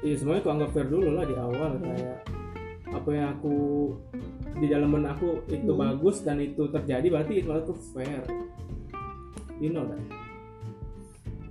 [0.00, 2.18] Iya semuanya aku anggap fair dulu lah di awal kayak
[2.90, 3.54] apa yang aku
[4.58, 5.80] di dalam benak aku itu Hmm.
[5.80, 8.24] bagus dan itu terjadi berarti itu aku fair.
[9.60, 10.19] You know that.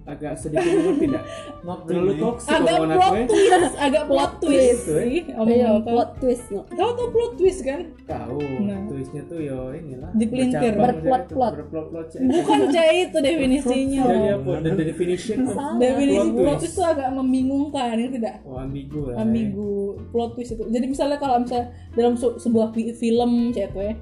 [0.09, 1.23] Agak sedikit mengerti tidak?
[1.67, 4.83] not Terlalu toksik Agak plot twist, agak plot twist twist.
[4.83, 5.21] sih.
[5.29, 6.61] Iya, plot twist no.
[6.67, 7.79] Tau plot twist kan?
[8.03, 8.81] Tahu, Nah.
[8.85, 10.09] tulisnya tuh yo inilah.
[10.11, 10.73] Dipelintir.
[10.73, 11.51] Berplot-plot.
[11.51, 12.05] gitu, Berplot-plot.
[12.09, 12.19] cek.
[12.25, 14.03] Bukan cah itu definisinya.
[14.03, 14.51] Jadi apa?
[14.59, 15.37] The, the definition.
[15.77, 16.73] Definisi Plot twist.
[16.73, 18.35] itu agak membingungkan, ya tidak?
[18.41, 19.15] oh, ambigu lah.
[19.21, 19.71] Ambigu.
[20.09, 20.63] Plot twist itu.
[20.65, 23.93] Jadi misalnya kalau misalnya dalam sebuah fi- film itu ya,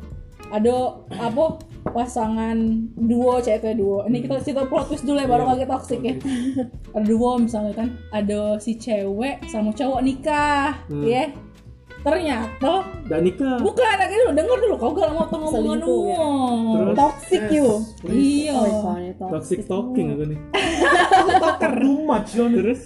[0.47, 0.75] ada
[1.11, 2.57] apa pasangan
[2.93, 4.03] duo ya, duo.
[4.05, 6.15] Ini kita cerita plot twist dulu ya baru Iya, agak toxic ya.
[6.91, 11.03] Ada duo misalnya kan, ada si cewek sama cowok nikah, Hmm.
[11.03, 11.31] ya.
[11.97, 13.57] Ternyata Udah nikah.
[13.59, 16.23] bukan anak dulu denger dulu kau gak mau ngomong Selingkuh, ya.
[16.71, 16.95] Terus?
[16.95, 17.67] Toxic Yes, you.
[18.07, 18.53] Iya.
[18.55, 19.57] Oh, soalnya toxic.
[19.67, 20.39] Talking aku nih.
[21.83, 22.81] too much Terus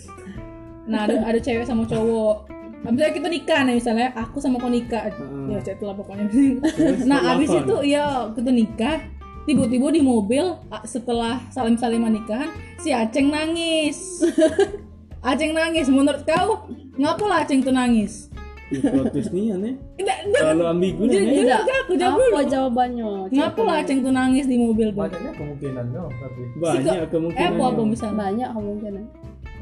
[0.90, 2.50] Nah ada, ada cewek sama cowok
[2.82, 5.48] Misalnya kita nikah nih misalnya aku sama kau nikah Heeh.
[5.48, 6.26] Ya cewek itulah pokoknya
[6.64, 8.98] Terus Nah abis itu ya kita nikah
[9.42, 10.46] Tiba-tiba di mobil
[10.84, 14.22] setelah salim-saliman nikahan Si Aceng nangis
[15.22, 18.30] Aceng nangis menurut kau Ngapa lah Aceng tuh nangis?
[18.72, 19.76] Twist nih aneh.
[19.94, 21.12] Tidak, tidak Kalau ambigu nih.
[21.12, 23.06] jujur ke aku jawab dulu Apa jawabannya?
[23.30, 25.00] Ngapa lah Aceng tuh nangis di mobil tuh?
[25.02, 27.52] banyaknya kemungkinan no tapi Banyak Eh kemungkinan.
[27.52, 29.04] apa apa misalnya Banyak kemungkinan.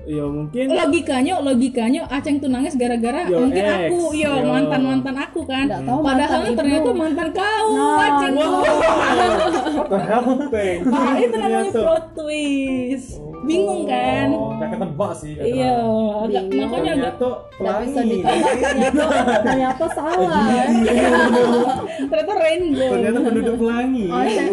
[0.06, 3.76] Ya mungkin logikanya logikanya Aceng tuh nangis gara-gara Yo, mungkin ex.
[3.86, 4.46] aku yo Yo.
[4.46, 8.52] mantan mantan aku kan Nggak tahu padahal mantan ternyata mantan kau Nah, Aceng tuh
[9.72, 10.92] what the hell Thank you.
[10.92, 13.10] ah itu namanya plot twist
[13.40, 15.74] bingung kan oh gak ketebak sih gak iya
[16.20, 18.12] agak makanya agak Ternyata Nggak bisa pelangi.
[18.12, 19.04] ditebak ternyata
[19.42, 20.46] ternyata salah.
[22.02, 24.06] ternyata rainbow Ternyata penduduk pelangi.
[24.08, 24.44] Oh, iya.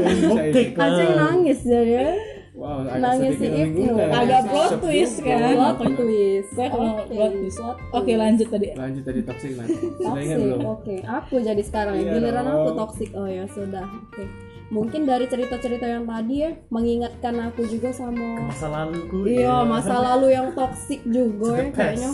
[0.76, 2.08] Aceng nangis jadi ya.
[2.56, 3.84] Wow, Nangis si Ibnu.
[3.92, 4.16] membingungkan.
[4.16, 5.38] Agak plot twist kan
[5.76, 6.48] Plot twist.
[6.56, 7.12] Saya kalau Oke.
[7.12, 7.58] plot twist.
[7.92, 9.76] Oke lanjut tadi Lanjut tadi toxic nanti.
[9.92, 10.60] Toxic, belum?
[10.64, 10.96] oke.
[11.04, 12.02] Aku jadi sekarang ya.
[12.02, 13.10] Iya Giliran aku toxic.
[13.12, 13.84] Oh ya sudah.
[13.84, 14.24] Oke.
[14.66, 20.34] Mungkin dari cerita-cerita yang tadi ya mengingatkan aku juga sama masa laluku iya masa lalu
[20.34, 22.10] yang toxic juga ya kayaknya.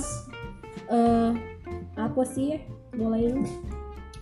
[0.90, 1.30] Eh
[1.94, 2.58] apa sih ya?
[2.92, 3.46] Mulai ini.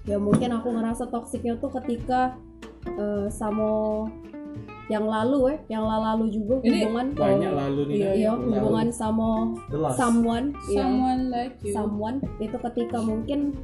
[0.04, 2.36] Ya mungkin aku ngerasa toksiknya tuh ketika
[2.86, 4.04] eh, sama
[4.90, 7.96] yang lalu ya, yang lalu juga Ini hubungan Banyak lalu nih.
[7.96, 8.50] Iya, iya Lalu.
[8.58, 9.30] hubungan sama
[9.94, 10.82] someone iya.
[10.82, 13.54] someone like you someone itu ketika mungkin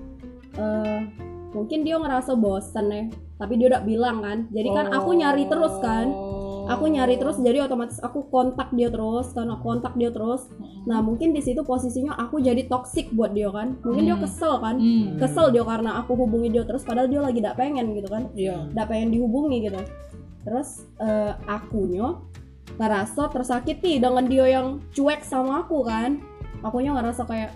[0.55, 1.01] eh
[1.51, 3.05] mungkin dia ngerasa bosen ya
[3.37, 6.09] tapi dia udah bilang kan jadi kan aku nyari terus kan
[6.67, 6.75] Oh.
[6.75, 10.51] aku nyari terus jadi otomatis aku kontak dia terus kan aku kontak dia terus
[10.83, 14.25] nah mungkin di situ posisinya aku jadi toxic buat dia kan mungkin dia Hmm.
[14.27, 15.15] kesel kan hmm.
[15.23, 18.67] kesel dia karena aku hubungi dia terus padahal dia lagi gak pengen gitu kan iya
[18.75, 19.79] gak pengen dihubungi gitu
[20.47, 22.15] terus eh, akunya
[22.79, 26.23] ngerasa tersakiti dengan dia yang cuek sama aku kan
[26.63, 27.51] akunya ngerasa kayak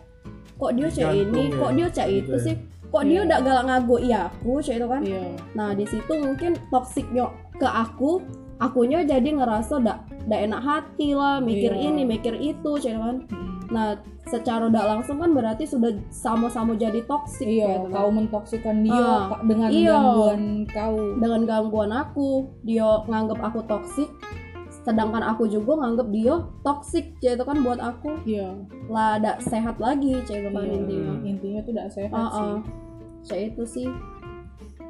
[0.59, 2.45] kok dia cek ini ya, kok dia cek gitu itu ya.
[2.45, 2.55] sih
[2.91, 3.27] kok dia Iya.
[3.27, 5.23] udah galak ngago iya aku cek itu kan iya
[5.55, 7.27] nah di situ mungkin toksiknya
[7.57, 8.21] ke aku
[8.59, 11.95] akunya jadi ngerasa ndak enak hati lah mikir Iya.
[11.95, 13.60] ini mikir itu cek itu kan Hmm.
[13.71, 17.95] Nah secara tidak langsung kan berarti sudah sama-sama jadi toksik Iya, gitu kan.
[17.95, 19.95] kau mentoksikan dia Ah, dengan iya.
[19.95, 20.97] gangguan kau.
[21.17, 22.29] dengan gangguan aku
[22.61, 24.11] dia nganggap aku toksik
[24.81, 28.59] sedangkan aku juga nganggap dia toksik jadi itu kan buat aku Iya.
[28.87, 30.75] lah ada sehat lagi cek itu kan iya.
[30.75, 32.43] intinya Intinya tuh tidak sehat Ah, sih.
[32.49, 32.59] ah.
[33.23, 33.89] Cek itu sih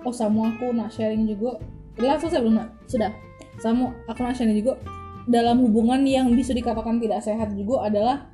[0.01, 1.61] Oh, sama aku nak sharing juga.
[1.95, 2.73] Udah selesai belum nak?
[2.87, 3.13] sudah
[3.59, 4.81] Sama aku nak sharing juga
[5.27, 8.25] dalam hubungan yang bisa dikatakan tidak sehat juga adalah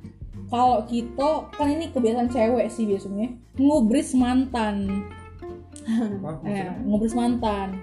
[0.47, 3.35] kalau kita kan ini kebiasaan cewek sih biasanya.
[3.59, 5.03] Ngubris mantan.
[5.87, 6.75] Eh, maksudnya?
[6.83, 7.79] ngubris mantan.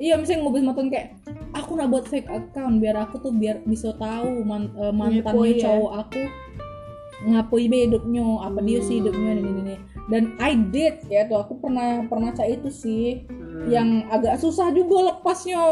[0.00, 1.08] Iya misalnya ngubris mantan kayak
[1.52, 5.68] aku nak buat fake account biar aku tuh biar bisa tahu man, eh, mantannya ya?
[5.68, 6.22] cowok aku
[7.22, 9.76] ngapoi be hidupnya apa dia sih hidupnya ini ini.
[10.10, 13.24] Dan I did ya tuh aku pernah pernah cak itu sih.
[13.28, 13.68] Hmm.
[13.70, 15.62] yang agak susah juga lepasnya.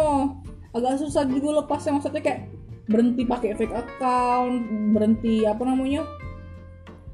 [0.71, 2.41] Agak susah juga lepasnya maksudnya kayak
[2.91, 6.03] berhenti pakai fake account berhenti apa namanya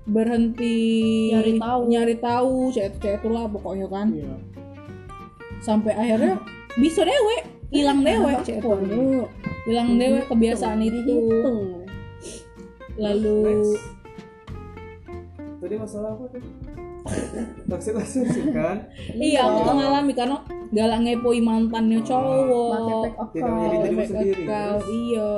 [0.06, 0.78] berhenti
[1.34, 1.80] Nyari tahu.
[1.90, 4.34] nyari tahu cek cek itulah pokoknya kan Iya.
[5.60, 6.40] sampai akhirnya
[6.78, 7.36] bisa dewe
[7.68, 9.26] hilang dewe cek itu
[9.66, 11.58] hilang dewe kebiasaan itu dihitung.
[12.96, 13.84] lalu Next.
[15.56, 16.42] Tadi masalah apa tuh?
[17.71, 18.77] Toxic relationship kan?
[19.16, 20.38] iya aku tuh ngalami karena
[20.75, 24.42] galak ngepoi mantannya cowok Tidak menjadi dirimu sendiri.
[24.90, 25.31] iya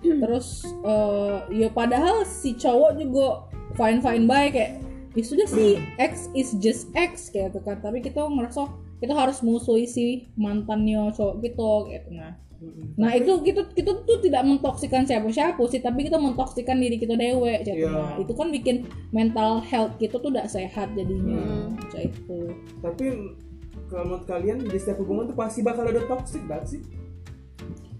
[0.00, 3.26] terus eh, ya padahal si cowok juga
[3.76, 4.72] fine fine baik kayak
[5.18, 8.70] ya sudah sih X is just X kayak gitu kan tapi kita ngerasa
[9.02, 10.06] kita harus musuhi si
[10.38, 12.38] mantannya cowok gitu gitu nah.
[12.94, 17.16] Nah itu kita kita tuh tidak mentoksikan siapa siapa sih tapi kita mentoksikan diri kita
[17.16, 17.88] dewe Iya.
[17.88, 21.72] nah itu kan bikin mental health kita tuh tidak sehat jadinya Hmm.
[21.96, 23.04] Itu Tapi
[23.86, 26.78] kalau menurut kalian di setiap hubungan tuh pasti bakal ada toxic gak sih?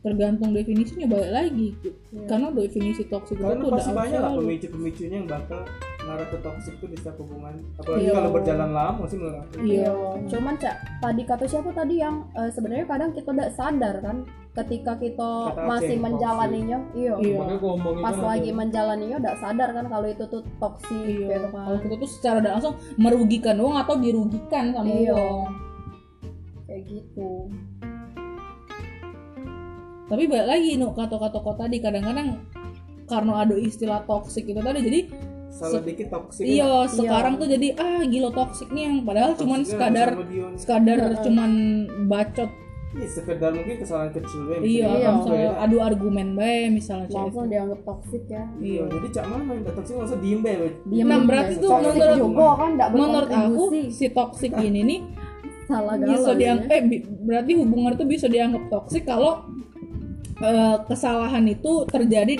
[0.00, 1.68] Tergantung definisinya balik lagi
[2.10, 2.24] Iya.
[2.24, 5.60] karena definisi toksik itu tuh pasti udah banyak lah pemicu-pemicunya yang bakal
[6.00, 7.54] ngarah ke toxic tuh di setiap hubungan.
[7.76, 8.12] Apalagi Iya.
[8.16, 9.52] kalau berjalan lama sih menurut aku.
[9.60, 9.90] Iya.
[10.26, 14.16] Cuman cak tadi kata siapa tadi yang eh, sebenarnya kadang kita tidak sadar kan
[14.50, 17.14] ketika kita Kata masih Aceh, menjalaninya, iya.
[17.14, 17.38] Iya.
[18.00, 21.82] Pas kan lagi menjalaninya udah sadar kan kalau itu tuh toksik Iya, gitu kalau kan.
[21.84, 25.12] kita tuh secara tidak langsung merugikan uang atau dirugikan sama Iya.
[25.14, 25.50] uang.
[26.64, 27.28] Kayak gitu.
[30.10, 32.42] Tapi balik lagi nuk kata-kata tadi kadang-kadang
[33.04, 35.00] karena ada istilah toksik itu tadi jadi
[35.50, 36.42] Salah Se- dikit toxic.
[36.44, 40.14] iya sekarang tuh jadi ah gila toksik nih yang padahal cuman sekadar
[40.54, 41.18] sekadar Heeh.
[41.20, 41.50] cuman
[42.06, 42.50] bacot
[42.90, 45.08] Iya, sekedar mungkin kesalahan kecil we, iya, Iya.
[45.12, 48.42] misalnya adu argumen bae misalnya cek Langsung dianggap toksik ya.
[48.58, 50.52] Iya, jadi cak mana yang toxic langsung diem be.
[50.84, 55.00] Diem Nah, berarti tuh Toxic menurut- juga kan enggak menurut aku si toksik ini nih
[55.68, 56.10] salah galau.
[56.10, 56.34] bisa ya.
[56.36, 56.82] dianggap eh
[57.20, 59.32] berarti hubungan itu bisa dianggap toksik kalau
[60.40, 62.34] eh, kesalahan itu terjadi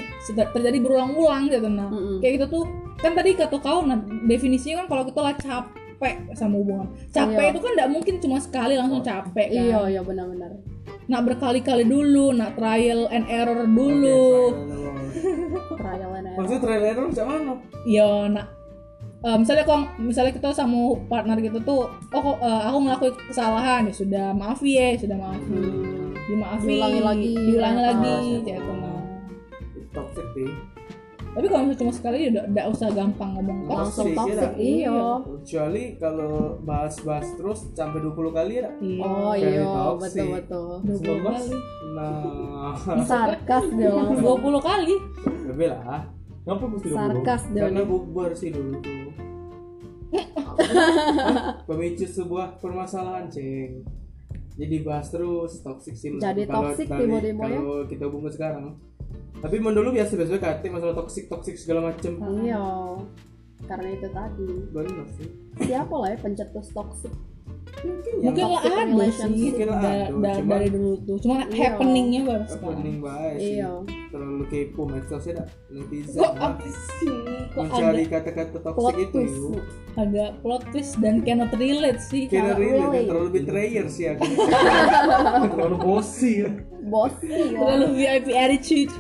[0.51, 2.19] terjadi berulang-ulang gitu nah Mm-mm.
[2.19, 2.65] kayak gitu tuh
[2.97, 7.51] kan tadi kata kau nah definisinya kan kalau kita lah capek sama hubungan capek Iya.
[7.51, 10.51] itu kan tidak mungkin cuma sekali langsung capek kan Iya, iya benar-benar.
[11.07, 14.55] nak berkali-kali dulu nak trial and error dulu
[15.81, 16.39] Trial and error.
[16.39, 17.55] Maksudnya trailer lu cak mana?
[17.85, 18.47] ya nak
[19.21, 23.83] eh, misalnya kok misalnya kita sama partner gitu tuh oh kok, eh, aku ngelakuin kesalahan
[23.85, 26.00] ya sudah maaf ya sudah maaf Hmm.
[26.31, 27.31] Dimaafin Diulangi lagi.
[27.37, 28.79] diulangi Oh, lagi siapa kayak gitu tahu.
[28.79, 28.99] nah
[29.91, 30.51] Toxic sih.
[31.31, 34.51] tapi kalau misalnya cuma sekali ya udah udah usah gampang ngomong toxic Toxic, toxic, ya,
[34.59, 34.99] iya.
[35.21, 38.69] Kecuali kalau bahas-bahas terus sampai 20 kali ya.
[38.81, 40.27] iya Oh iya, toxic.
[40.27, 40.71] betul-betul.
[40.83, 41.23] 20 19?
[41.25, 41.51] kali
[41.91, 42.75] Nah,
[43.09, 44.43] Sarkas dia langsung.
[44.43, 44.95] 20 kali
[45.47, 46.03] lebih lah.
[46.41, 46.97] Ngapa mesti 20?
[46.97, 47.63] Sarkas dia.
[47.65, 48.99] Karena bukber sih dulu tuh.
[51.67, 53.87] Pemicu sebuah permasalahan, Ceng.
[54.61, 56.13] Jadi bahas terus toxic sih.
[56.21, 56.45] Jadi.
[56.45, 57.59] Kalau toxic dari- tiba-tiba ya.
[57.59, 58.65] Kalau kita hubungan sekarang.
[59.41, 62.21] Tapi dulu biasa-biasa kate masalah toxic toxic segala macem.
[62.45, 62.65] Iya.
[63.65, 64.49] Karena itu tadi.
[64.69, 65.29] Bener sih.
[65.65, 67.13] Siapa lah ya pencetus toksik?
[68.21, 71.35] Mungkin lah toxic ada sih Mungkin lah da- ada, da- cuma- dari dulu tuh cuma
[71.41, 71.57] Iya.
[71.71, 73.53] happeningnya baru sekarang Happening baik sih.
[73.55, 73.71] Iya.
[74.11, 75.49] Terlalu kepo medsosnya dah.
[75.71, 77.15] Netizen kok apa sih
[77.49, 79.13] kok Mencari kata-kata toxic itu.
[79.15, 79.39] twist.
[79.39, 79.63] yuk.
[79.93, 83.07] agak plot twist dan cannot relate sih Cannot relate.
[83.07, 84.23] terlalu betrayer sih aku.
[85.51, 86.51] Terlalu bosi ya.
[86.83, 87.55] Bos sih ya.
[87.55, 88.93] terlalu VIP attitude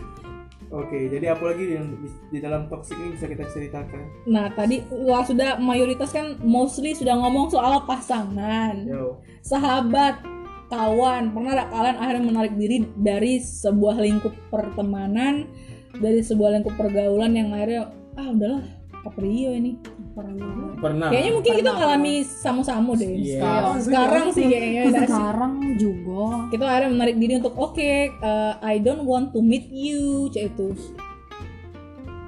[0.70, 1.98] Oke, jadi apa lagi yang
[2.30, 4.06] di, dalam toxic ini bisa kita ceritakan?
[4.30, 9.18] Nah tadi wah sudah mayoritas kan mostly sudah ngomong soal pasangan, Yo.
[9.42, 10.22] sahabat,
[10.70, 11.34] kawan.
[11.34, 15.50] Pernah nggak kalian akhirnya menarik diri dari sebuah lingkup pertemanan,
[15.98, 18.62] dari sebuah lingkup pergaulan yang akhirnya ah udahlah
[19.02, 19.74] apa Rio ini?
[20.10, 20.54] Pernah.
[20.82, 21.08] Pernah.
[21.08, 21.78] Kayaknya mungkin kita Pernah.
[21.86, 23.10] ngalami sama-sama deh.
[23.14, 23.38] Iya.
[23.38, 24.82] Sekarang, sekarang sih kayaknya.
[25.06, 26.24] Sekarang juga.
[26.50, 30.74] Kita akhirnya menarik diri untuk oke, uh, I don't want to meet you, cek itu.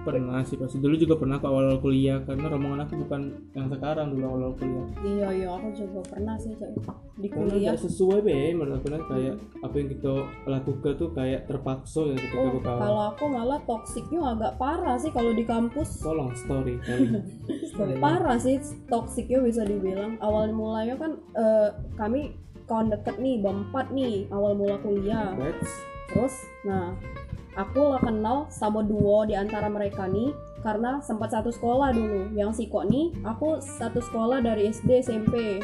[0.02, 3.20] Pernah sih pasti dulu juga pernah ke awal kuliah karena rombongan aku bukan
[3.54, 4.86] yang sekarang dulu awal kuliah.
[5.00, 7.70] Iya iya aku juga pernah sih di Karena kuliah.
[7.72, 10.12] nggak sesuai be menurut aku kan kayak apa yang kita
[10.44, 15.30] lakukan tuh kayak terpaksa ya ketika Oh, kalau aku malah toksiknya agak parah sih kalau
[15.30, 16.02] di kampus.
[16.02, 16.76] Tolong story.
[17.98, 20.18] Parah sih toksiknya bisa dibilang.
[20.18, 22.34] Awal mulanya kan eh, kami
[22.66, 25.34] kawan deket nih berempat nih awal mula kuliah.
[25.34, 25.70] Batch.
[26.12, 26.92] Terus, nah,
[27.52, 30.32] aku lah kenal sama duo di antara mereka nih
[30.64, 32.32] karena sempat satu sekolah dulu.
[32.32, 35.60] Yang si kok nih aku satu sekolah dari SD SMP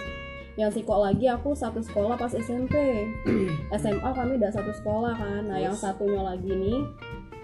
[0.59, 3.07] yang si kok lagi aku satu sekolah pas SMP
[3.79, 5.43] SMA kami udah satu sekolah kan.
[5.49, 6.79] Nah yang satunya lagi nih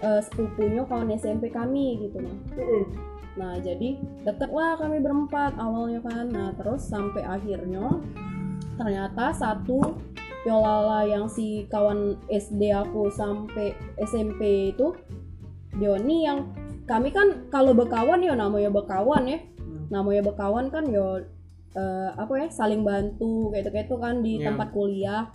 [0.03, 2.35] eh, sepupunya kawan SMP kami gitu nah
[3.35, 6.27] nah jadi deket lah kami berempat awalnya kan.
[6.29, 8.03] Nah terus sampai akhirnya
[8.75, 9.95] ternyata satu
[10.45, 14.93] Yolala yang si kawan SD aku sampai SMP itu
[15.75, 16.53] Dioni yang
[16.85, 19.89] kami kan kalau berkawan ya namanya berkawan ya Hmm.
[19.89, 21.17] namanya berkawan kan yo
[21.73, 24.53] eh, apa ya saling bantu kayak gitu gitu kan di Ya.
[24.53, 25.33] tempat kuliah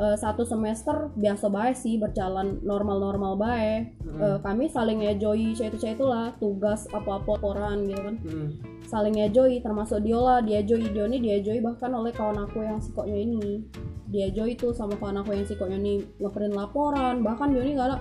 [0.00, 4.16] Eh, satu semester biasa baik sih berjalan normal-normal baik Hmm.
[4.16, 8.48] Eh, kami saling ngejoi itu itulah tugas apa-apa laporan gitu kan Hmm.
[8.88, 13.12] saling ngejoi termasuk Diola dia joi Dioni dia joi bahkan oleh kawan aku yang sikoknya
[13.12, 13.60] ini
[14.08, 17.98] dia joi tuh sama kawan aku yang sikoknya ini ngeprint laporan bahkan Dioni nggak ada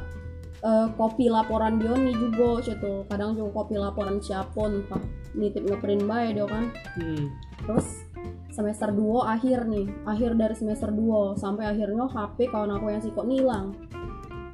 [0.64, 5.04] eh, kopi laporan Dioni juga gitu kadang juga kopi laporan siapa entah
[5.36, 7.28] nitip ngeprint bae dia kan Hmm.
[7.68, 8.08] terus
[8.50, 13.28] semester 2 akhir nih akhir dari semester 2 sampai akhirnya HP kawan aku yang sikok
[13.28, 13.76] hilang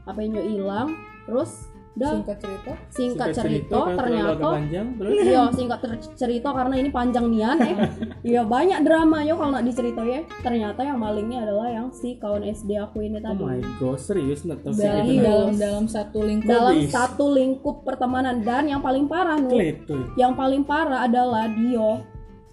[0.05, 0.93] HP-nya hilang
[1.25, 2.71] terus udah Singkat cerita.
[2.91, 3.95] singkat, cerita, kan terlalu
[4.35, 5.79] ternyata panjang terus Iya, singkat
[6.19, 7.75] cerita karena ini panjang nian eh.
[8.35, 10.21] Iya, banyak dramanya kalau nak diceritain ya.
[10.43, 13.43] Ternyata yang malingnya adalah yang si kawan SD aku ini oh tadi.
[13.47, 16.51] my god serius net toxic Dalam dalam dalam satu lingkup.
[16.51, 16.91] Dalam Kobis.
[16.91, 19.79] satu lingkup pertemanan dan yang paling parah nih,
[20.19, 22.03] yang paling parah adalah Dio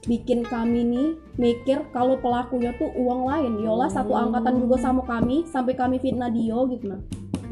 [0.07, 3.53] bikin kami nih mikir kalau pelakunya tuh uang lain.
[3.63, 7.03] Yola satu angkatan juga sama kami sampai kami fitnah Dio gitu nah.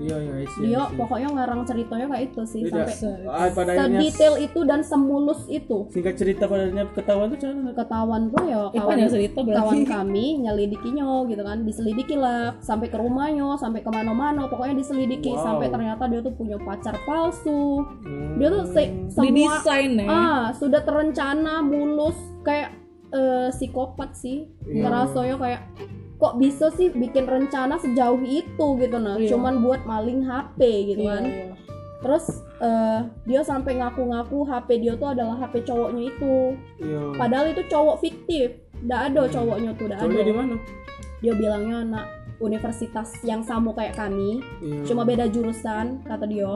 [0.00, 0.96] Iya iya see.
[0.96, 2.88] pokoknya ngarang ceritanya kayak itu sih Tidak.
[2.88, 5.84] sampai Ah, pada sedetail itu dan semulus itu.
[5.88, 9.58] singkat cerita pada akhirnya ketahuan tuh cara Ketahuan tuh ya Eh, kawan panjang cerita berarti.
[9.60, 15.30] kawan kami nyelidikinya gitu kan diselidiki lah sampai ke rumahnya sampai ke mana-mana pokoknya diselidiki
[15.30, 15.44] Wow.
[15.44, 18.36] sampai ternyata dia tuh punya pacar palsu Hmm.
[18.36, 20.06] dia tuh se- semua Didesain ya.
[20.06, 22.72] ah sudah terencana mulus kayak
[23.10, 24.80] eh, psikopat sih Iya.
[24.82, 25.60] ngerasonya kayak
[26.20, 29.32] kok bisa sih bikin rencana sejauh itu gitu nah Iya.
[29.32, 31.44] cuman buat maling HP gitu Iya, kan iya.
[31.98, 32.24] terus
[32.58, 36.34] eh, dia sampai ngaku-ngaku HP dia tuh adalah HP cowoknya itu
[36.78, 38.48] iya Padahal itu cowok fiktif.
[38.80, 39.32] Nggak ada Hmm.
[39.34, 40.24] cowoknya tuh, Cowoknya ada.
[40.24, 40.54] di mana
[41.18, 42.06] Dia bilangnya anak
[42.40, 44.80] universitas yang sama kayak kami, Iya.
[44.82, 46.48] cuma beda jurusan kata dia.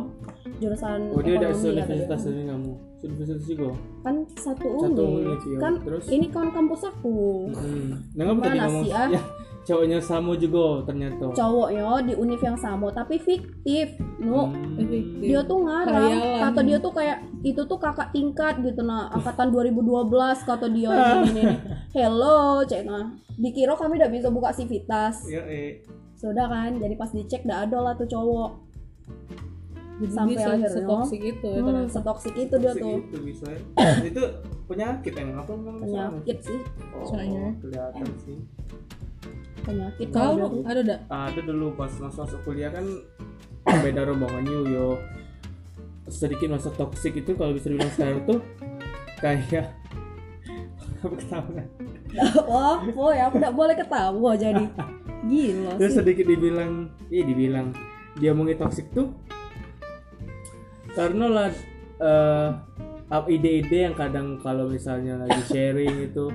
[0.55, 2.73] Jurusan oh dia ada universitas dari kamu
[3.03, 3.69] universitas juga
[4.01, 5.27] Kan satu satu unit.
[5.27, 5.59] unit iya.
[5.59, 7.49] Kan terus ini kan kampus aku.
[7.51, 8.01] Hmm.
[8.15, 9.09] Nah, kamu tadi Mana ngomong sih, ah?
[9.11, 9.23] ya,
[9.65, 11.33] cowoknya sama juga ternyata.
[11.33, 13.97] Cowoknya di univ yang sama tapi fiktif.
[14.19, 14.49] No.
[14.49, 14.77] Hmm.
[14.77, 15.25] Fiktif.
[15.25, 16.41] Dia tuh ngarang, Khayalan.
[16.45, 21.31] kata dia tuh kayak itu tuh kakak tingkat gitu nah, angkatan 2012 kata dia ini
[21.35, 21.53] nih.
[21.97, 23.09] Hello, cek nah.
[23.35, 25.27] Dikira kami udah bisa buka sivitas.
[25.27, 25.83] Ya, eh.
[26.15, 28.51] Sudah kan, jadi pas dicek udah ada lah tuh cowok.
[29.95, 30.71] Jadi Sampai bisa akhirnya.
[30.71, 31.91] setoksik itu ya Hmm, ternyata.
[31.93, 32.97] setoksik itu dia tuh.
[32.99, 33.47] Segitu bisa.
[34.03, 34.23] itu
[34.67, 35.53] penyakit emang apa?
[35.55, 36.61] Penyakit sih,
[36.93, 37.55] Oh, Soalnya.
[37.61, 38.39] kelihatan sih.
[39.65, 40.63] Penyakit Kau tuh.
[40.63, 40.99] ada dak?
[41.07, 42.85] Ada dulu pas masuk masuk kuliah kan
[43.85, 44.89] beda rombongan you yo.
[46.05, 48.39] Sedikit masa toksik itu kalau bisa dibilang sekarang tuh
[49.25, 49.73] kayak
[51.01, 51.49] apa ketawa
[52.47, 54.65] Wah, boy, aku tidak boleh ketawa jadi.
[55.25, 55.99] Gila Terus sih.
[55.99, 56.73] sedikit dibilang,
[57.09, 57.73] iya dibilang
[58.15, 59.11] dia omongin toxic tuh
[60.95, 61.51] karena lah
[63.09, 66.31] up- ide-ide yang kadang kalau misalnya lagi sharing itu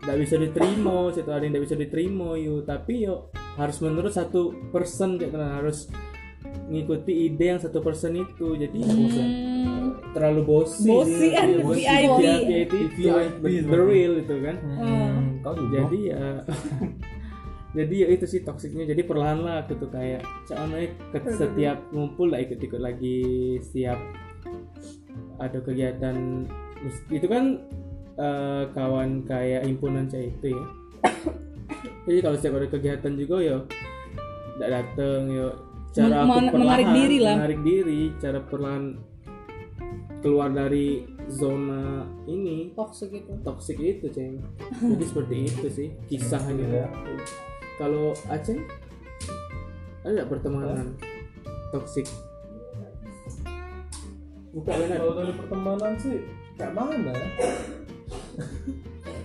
[0.00, 3.28] nggak bisa diterima, situ ada yang nggak bisa diterima yuk, tapi yuk
[3.60, 5.78] harus menurut satu person kayak gitu, harus
[6.72, 8.56] ngikuti ide yang satu person itu.
[8.56, 10.00] Jadi Hmm.
[10.16, 11.84] terlalu bosi Bosi kan, bosi.
[11.84, 12.74] VIP.
[12.96, 14.56] VIP the real itu kan.
[14.58, 15.38] Hmm,
[15.70, 16.24] jadi ya.
[17.70, 20.90] Jadi ya itu sih toksiknya jadi perlahan lah aku tuh kayak soalnya
[21.30, 23.22] setiap ngumpul lah ikut-ikut lagi
[23.62, 23.94] setiap
[25.38, 26.50] ada kegiatan
[27.14, 27.62] itu kan
[28.14, 30.64] eh, kawan kayak himpunan saya itu ya
[32.02, 33.56] jadi kalau setiap ada kegiatan juga ya
[34.54, 35.48] tidak datang ya
[35.90, 37.34] cara Men- aku men- perlahan menarik diri lah.
[37.36, 38.84] menarik diri cara perlahan
[40.20, 40.86] keluar dari
[41.26, 43.32] zona ini Toksik itu.
[43.40, 44.36] toxic itu ceng
[44.76, 46.86] jadi seperti itu sih kisahnya Ya.
[47.76, 48.58] kalau Aceh
[50.02, 50.92] ada pertemanan
[51.70, 52.04] toxic
[54.50, 56.16] buka benar Kalau dari pertemanan sih
[56.54, 57.28] kayak mana ya?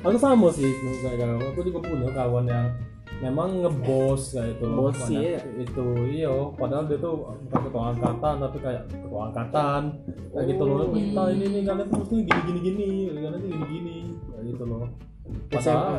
[0.06, 0.70] Aku sama sih
[1.02, 1.42] kayak kawan.
[1.54, 2.68] Aku juga punya kawan yang
[3.24, 4.66] memang ngebos kayak itu.
[4.76, 5.42] Bos sih, Banyak ya.
[5.64, 7.16] Itu iya, padahal dia tuh
[7.48, 9.82] bukan ketua angkatan tapi kayak ketua angkatan.
[10.36, 10.88] Kayak gitu loh.
[10.92, 13.98] Kita ini nih kalian tuh mesti gini gini gini, kalian tuh gini gini.
[14.30, 14.84] Kayak gitu loh.
[15.50, 15.98] Padahal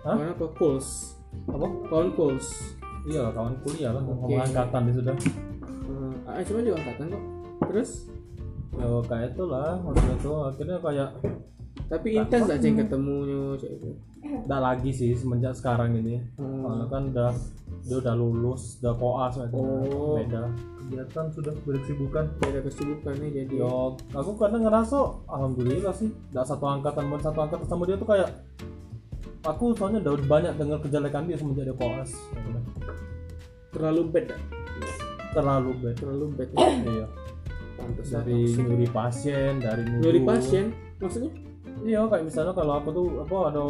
[0.00, 0.16] Hah?
[0.16, 1.66] mana apa Puls apa?
[1.92, 2.46] kawan Puls
[3.04, 5.14] Iya lah kawan kuliah lah, ngomong angkatan dia sudah.
[6.28, 7.24] uh, SMA juga angkatan kok
[7.70, 7.90] terus
[8.76, 11.10] ya kayak itulah waktu itu akhirnya kayak
[11.90, 13.90] Tapi intens gak ceng ketemunya cek itu.
[14.20, 16.62] nggak lagi sih semenjak sekarang ini Hmm.
[16.62, 17.32] karena kan udah
[17.82, 19.56] dia udah lulus udah koas gitu.
[19.56, 20.14] Oh.
[20.14, 23.54] beda kegiatan sudah berkesibukan Beda kesibukan nih jadi.
[23.58, 23.74] Yo,
[24.10, 28.28] aku kadang ngerasa alhamdulillah sih, nggak satu angkatan, bukan satu angkatan sama dia tuh kayak
[29.42, 32.10] aku soalnya udah banyak dengar kejelekan dia semenjak dia koas,
[33.70, 34.26] Terlalu bad.
[34.28, 34.38] ya?
[35.30, 35.94] terlalu bad.
[35.96, 36.48] Terlalu bad.
[36.84, 37.06] Iya,
[37.72, 39.82] Pantes dari nyuri pasien, dari.
[39.86, 41.30] Nyuri pasien maksudnya?
[41.84, 43.62] Iya, kayak misalnya kalau aku tuh apa ada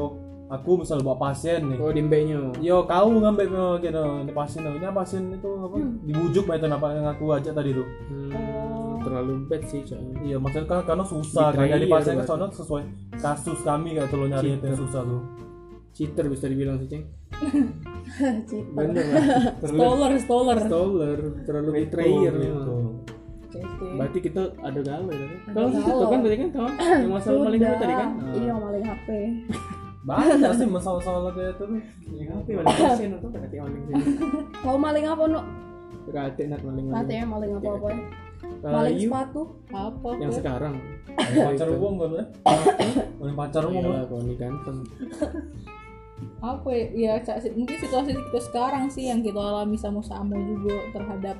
[0.51, 1.79] aku misalnya bawa pasien nih.
[1.79, 2.41] Oh dimbenya.
[2.59, 5.77] Yo, kau ngambil mau gitu, ini pasien, ini pasien itu apa?
[6.03, 7.87] Dibujuk bah itu apa yang aku ajak tadi tuh.
[8.11, 9.99] Hmm, terlalu bad sih cek.
[10.27, 12.83] Iya, maksudnya kan karena susah, kayak di pasien ke sana sesuai
[13.23, 15.23] kasus kami kayak lo nyari itu yang susah tuh.
[15.91, 17.05] Cheater bisa dibilang sih ceng.
[18.51, 18.75] Cita.
[18.75, 19.25] Bener lah.
[19.63, 20.59] Terlalu Stoller, stoller.
[20.67, 22.35] stoler, terlalu betrayer.
[22.35, 22.75] gitu.
[23.81, 25.01] Berarti kita ada kan?
[25.03, 26.07] Ada Kalau gitu gawe.
[26.07, 27.79] kan tadi kan kawan yang masalah paling Sudah.
[27.79, 28.09] tadi kan?
[28.33, 29.09] Iya maling HP.
[30.01, 31.65] Banyak sih masalah-masalah kayak itu.
[32.11, 33.95] Tapi maling pasien atau berarti maling sih?
[34.59, 35.41] Kau maling apa nu?
[36.03, 37.17] Berarti nak maling Nanti maling.
[37.17, 37.89] ya maling apa apa?
[37.89, 37.99] ya?
[38.61, 39.43] Kalau Maling you sepatu.
[39.71, 40.09] Apa?
[40.15, 40.39] yang Gue?
[40.39, 40.75] sekarang.
[41.21, 42.25] pacar umum kan ya?
[43.19, 43.85] Main pacar Iya kan?
[43.87, 44.79] lah, kalau ini ganteng.
[46.39, 47.13] apa ya, ya
[47.51, 51.37] mungkin situasi kita sekarang sih yang kita alami sama-sama juga terhadap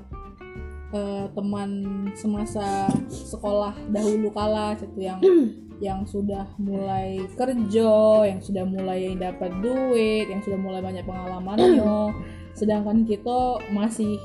[0.95, 1.71] eh, teman
[2.19, 5.19] semasa sekolah dahulu kala gitu yang
[5.87, 12.13] yang sudah mulai kerja, yang sudah mulai dapat duit, yang sudah mulai banyak pengalamannya,
[12.59, 14.21] sedangkan kita masih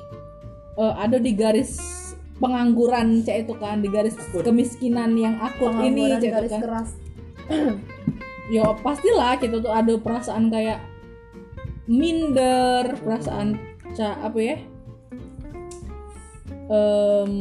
[0.75, 1.79] eh, ada di garis
[2.35, 4.43] pengangguran cek itu kan di garis Akut.
[4.43, 6.89] kemiskinan yang akut ini cek itu garis kan keras.
[8.53, 10.83] ya pastilah kita tuh ada perasaan kayak
[11.87, 13.57] minder perasaan
[13.95, 14.57] ca apa ya
[16.65, 17.33] Em,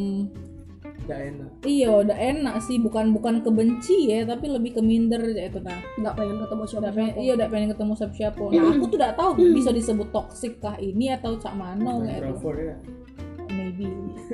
[1.05, 1.49] Gak enak.
[1.63, 2.77] iya udah enak sih.
[2.77, 6.81] Bukan bukan kebenci ya tapi lebih ke minder ya itu nah Nggak pengen ketemu siapa
[6.81, 10.07] udah pengen, iya udah pengen ketemu siapa siapa nah aku tuh udah tahu bisa disebut
[10.09, 12.09] toksik kah ini atau cak mano itu.
[12.09, 12.75] Introvert ya.
[13.47, 13.85] maybe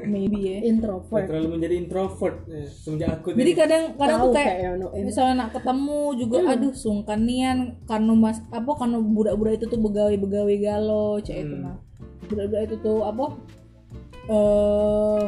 [0.07, 0.57] maybe ya.
[0.71, 1.23] Introvert.
[1.27, 5.49] Terlalu menjadi introvert ya, semenjak aku jadi kadang kadang Tahu tuh kayak kayak misalnya nak
[5.51, 11.35] ketemu juga aduh sungkan nian karena mas apa karena budak-budak itu tuh begawe-begawe galau itu
[11.35, 11.67] Hmm.
[11.67, 11.75] nah
[12.25, 13.25] budak-budak itu tuh apa
[14.32, 15.23] eh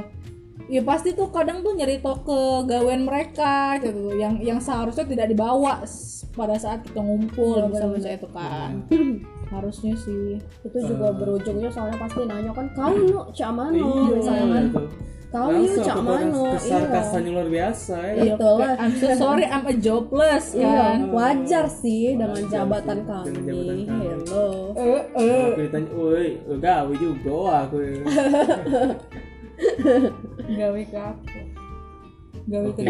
[0.72, 4.16] ya pasti tuh kadang tuh nyerita ke gawean mereka gitu.
[4.16, 5.84] Yang yang seharusnya tidak dibawa
[6.34, 8.72] pada saat kita ngumpul Iya, misalnya itu kan.
[9.54, 10.39] Harusnya sih.
[10.66, 13.78] Itu juga berujungnya soalnya pasti nanya kan kau nu cak mano?
[13.78, 14.66] Iya, misalnya kan.
[15.34, 16.42] Kau yuk Langsung cak mano.
[16.46, 16.54] Iya.
[16.62, 18.14] Kesarkasannya luar biasa ya.
[18.14, 18.74] iya Betul kayak, lah.
[18.78, 23.26] I'm so sorry I'm a jobless Iya, kan wajar sih dengan jabatan sih, kami.
[23.26, 23.78] dengan jabatan.
[24.30, 24.46] Hello.
[24.78, 26.28] eh eh Aku ditanya, woi,
[26.62, 27.34] gawe juga
[27.66, 27.76] aku.
[30.54, 31.26] gawe ke aku
[32.44, 32.82] gawe ke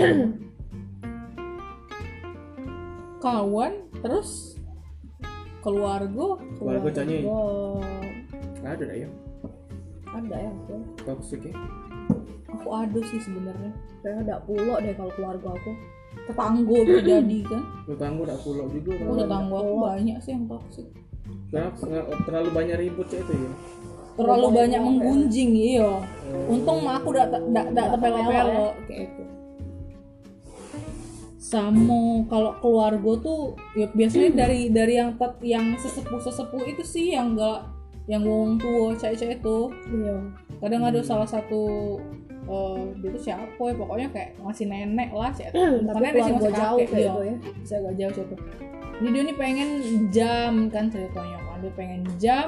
[3.19, 4.59] kawan terus
[5.59, 6.27] keluarga
[6.59, 7.17] Keluarga Canya.
[7.23, 7.87] keluarga
[8.63, 9.09] Ada ya,
[10.09, 10.51] Ada ya
[11.03, 11.55] toxic ya.
[12.53, 15.71] Aku ada sih sebenarnya Kayaknya ada pulo deh kalau keluarga aku.
[16.23, 18.91] tetangga bisa jadi kan Tetangga udah pulau juga.
[18.93, 19.17] aku kan.
[19.19, 20.87] tetangga aku banyak sih yang toksik
[21.49, 23.51] Kenapa Nggak- terlalu banyak ribut ya itu ya?
[24.13, 25.89] terlalu banyak menggunjing iya
[26.23, 26.49] Oh.
[26.49, 29.23] untung mah aku udah tak tak tak tepelo-tepelo kayak itu
[31.35, 33.41] sama kalau keluarga tuh
[33.73, 37.67] ya biasanya dari dari yang tet- yang sesepuh sesepuh itu sih yang enggak
[38.05, 39.57] yang wong tua cewek itu
[39.89, 40.17] Iya.
[40.59, 41.97] kadang ada salah satu
[42.43, 46.33] eh dia tuh siapa ya pokoknya kayak masih nenek lah cewek bukan Tapi nenek sih
[46.33, 47.35] keluarga masih jauh kakek kayak iya itu ya.
[47.63, 48.35] bisa agak jauh siapa.
[48.93, 49.69] Ini dia nih pengen
[50.13, 52.47] jam kan ceritanya kan dia pengen jam.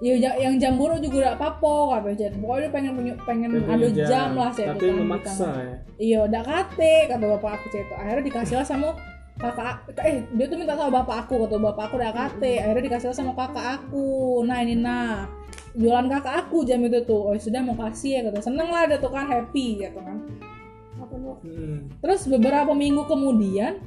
[0.00, 3.68] Ya yang jam bono juga gak apa-apa kata Jet pokoknya dia pengen punya pengen Dia
[3.68, 5.76] ada punya jam, lah saya Tapi memaksa ya.
[6.00, 8.96] iya udah kate kata bapak aku cerita akhirnya dikasih lah sama
[9.36, 12.64] kakak eh dia tuh minta sama bapak aku kata bapak aku udah kate.
[12.64, 14.40] Akhirnya dikasih lah sama kakak aku.
[14.48, 15.28] Nah ini nah
[15.76, 18.98] jualan kakak aku jam itu tuh oh sudah mau kasih ya kata seneng lah dia
[18.98, 20.18] tuh kan happy gitu kan?
[21.40, 21.88] Hmm.
[22.02, 23.80] Terus beberapa minggu kemudian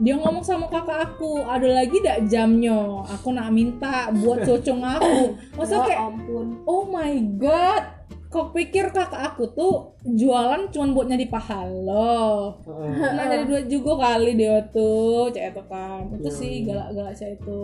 [0.00, 3.04] dia ngomong sama kakak aku, ada lagi dak jamnya?
[3.06, 5.36] Aku nak minta buat cocong aku.
[5.58, 6.46] Masa Ya kayak, ampun.
[6.66, 7.84] oh my god,
[8.26, 12.56] kau pikir kakak aku tuh jualan cuma buat nyari pahala?
[12.66, 12.92] Heeh.
[13.14, 16.02] Nah jadi duit juga kali dia tuh, cek itu kan.
[16.18, 17.62] Itu Iya, sih galak-galak saya itu.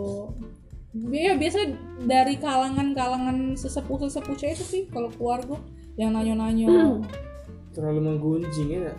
[1.09, 1.59] Ya biasa
[2.03, 5.57] dari kalangan-kalangan sesepuh-sesepuh saya itu sih kalau keluarga
[5.95, 6.69] yang nanya-nanya
[7.75, 8.93] Terlalu menggunjing ya.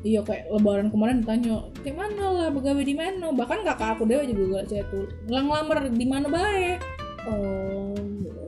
[0.00, 3.32] Iya kayak lebaran kemarin ditanya, kayak mana lah begawe di mana?
[3.32, 6.78] Bahkan kakak aku dewa juga gak saya tuh ngelamar di mana baik.
[7.24, 7.96] Oh.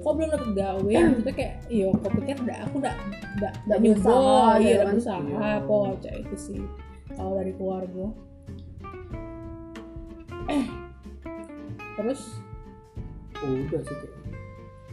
[0.05, 2.95] kok belum dapet gawe maksudnya kayak iyo kok pikir udah aku udah
[3.37, 4.93] udah Nggak nyoba, berusaha, iya ya udah kan?
[4.95, 5.37] berusaha Iya.
[5.59, 6.61] apa aja itu sih
[7.11, 8.07] kalau dari keluarga
[11.99, 12.21] terus
[13.45, 14.17] udah sih kayak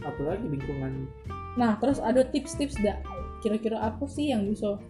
[0.04, 1.08] apalagi lingkungan.
[1.56, 3.00] Nah terus ada tips-tips gak
[3.40, 4.80] kira-kira apa sih yang bisa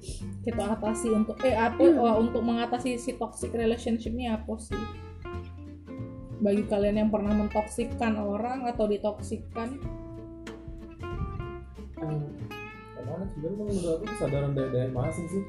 [0.47, 4.79] kita atasi untuk eh apa oh, untuk mengatasi si toxic relationship ini apa sih?
[6.39, 9.69] Bagi kalian yang pernah mentoksikkan orang atau ditoksikkan
[11.99, 12.23] eh,
[12.95, 15.43] Kayak mana sebenarnya menurut aku kesadaran dari dari masing sih.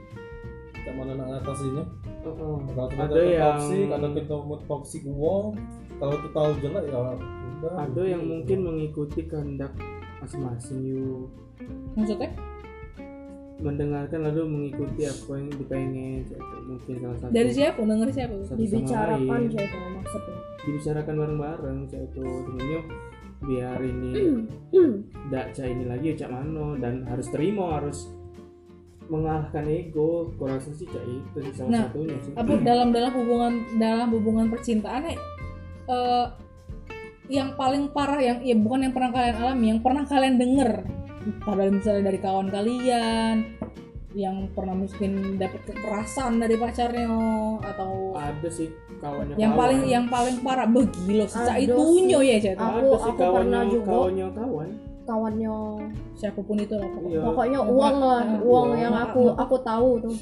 [0.82, 1.84] Kayak mana nak ngatasinya?
[2.26, 5.54] Kalau kita ada yang toksik ada kita mau toksik uang
[5.98, 7.00] kalau kita tahu jelek ya
[7.56, 9.72] udah ada yang mungkin mengikuti kehendak
[10.20, 11.32] masing-masing yuk
[11.96, 12.30] maksudnya?
[13.56, 16.36] Mendengarkan lalu mengikuti apa yang dipengen gitu.
[16.68, 17.32] mungkin salah satu.
[17.32, 17.80] Dari siapa?
[17.80, 18.34] Denger siapa?
[18.44, 19.48] Satu dibicarakan lain.
[19.48, 20.38] kayak itu maksudnya.
[20.68, 22.80] Dibicarakan bareng-bareng cak itu sebenarnya
[23.46, 24.12] biar ini
[25.24, 26.68] tidak cak ini lagi cak mano.
[26.76, 28.12] Dan harus terima harus
[29.08, 30.36] mengalahkan ego.
[30.36, 32.32] Kurasa sih cak itu sih salah Nah, satunya sih.
[32.36, 35.16] apa dalam dalam hubungan dalam hubungan percintaan
[35.86, 36.26] eh
[37.26, 40.72] yang paling parah yang ya bukan yang pernah kalian alami yang pernah kalian denger
[41.42, 43.36] padahal misalnya dari kawan kalian
[44.16, 47.10] yang pernah mungkin dapat kekerasan dari pacarnya
[47.60, 48.72] atau ada sih
[49.02, 49.60] kawannya yang kawan.
[49.60, 52.56] paling yang paling parah begilo sejak itunya ya Cet.
[52.56, 53.90] Aku- aku kawannya pernah juga.
[53.92, 54.70] kawannya kawan
[55.06, 55.56] kawannya
[56.16, 57.12] siapa pun itu lah pokoknya.
[57.12, 57.22] Iya.
[57.28, 58.70] pokoknya uang lah ah, uang uang.
[58.80, 60.16] yang Ma- aku aku tahu tuh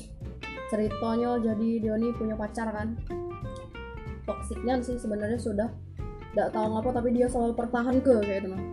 [0.68, 2.97] ceritanya jadi Dioni punya pacar kan
[4.24, 5.70] toksiknya sih sebenarnya sudah
[6.34, 8.64] tidak tahu ngapa tapi dia selalu pertahan ke kayak itu mah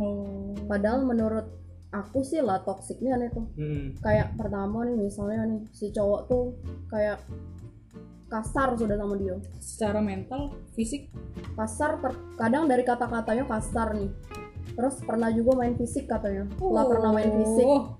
[0.00, 0.40] oh.
[0.70, 1.46] Padahal menurut
[1.90, 3.46] aku sih lah toksiknya nih tuh.
[3.58, 3.98] Hmm.
[3.98, 6.54] kayak pertama nih misalnya nih si cowok tuh
[6.86, 7.18] kayak
[8.30, 9.34] kasar sudah sama dia.
[9.58, 11.10] Secara mental fisik?
[11.58, 11.98] Kasar
[12.38, 14.10] kadang dari kata-katanya kasar nih.
[14.78, 16.46] Terus pernah juga main fisik katanya.
[16.62, 17.66] Lah pernah main fisik.
[17.66, 17.98] Oh,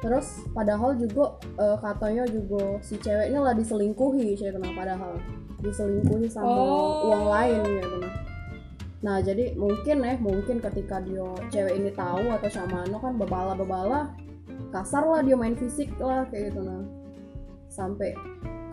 [0.00, 5.12] terus padahal juga eh, katanya juga si ceweknya lah diselingkuhi saya kenal padahal
[5.60, 7.12] diselingkuhi sama Oh.
[7.12, 8.12] uang lain ya kenal
[9.00, 14.12] nah jadi mungkin eh mungkin ketika dia cewek ini tahu atau sama kan bebala bebala
[14.72, 16.84] kasar lah dia main fisik lah kayak gitu nah.
[17.70, 18.12] Sampai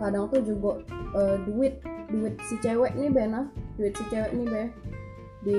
[0.02, 0.82] kadang tuh juga
[1.14, 1.78] eh, duit
[2.10, 3.46] duit si cewek nih bena
[3.78, 4.62] duit si cewek nih be.
[5.46, 5.56] Di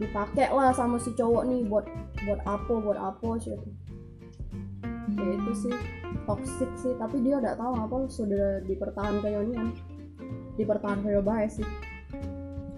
[0.00, 1.84] dipakai lah sama si cowok nih buat
[2.24, 3.52] buat apa buat apa sih
[5.18, 5.74] ya itu sih
[6.24, 6.94] toxic sih.
[6.94, 9.74] Tapi dia udah tahu apa sudah dipertahankan kayaknya
[10.54, 11.66] dipertahankan kayak baik sih.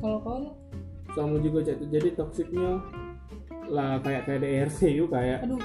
[0.01, 0.57] Kalau kau
[1.13, 2.79] sama juga jadi toksiknya
[3.71, 5.61] lah kayak kayak DRC yuk kayak aduh.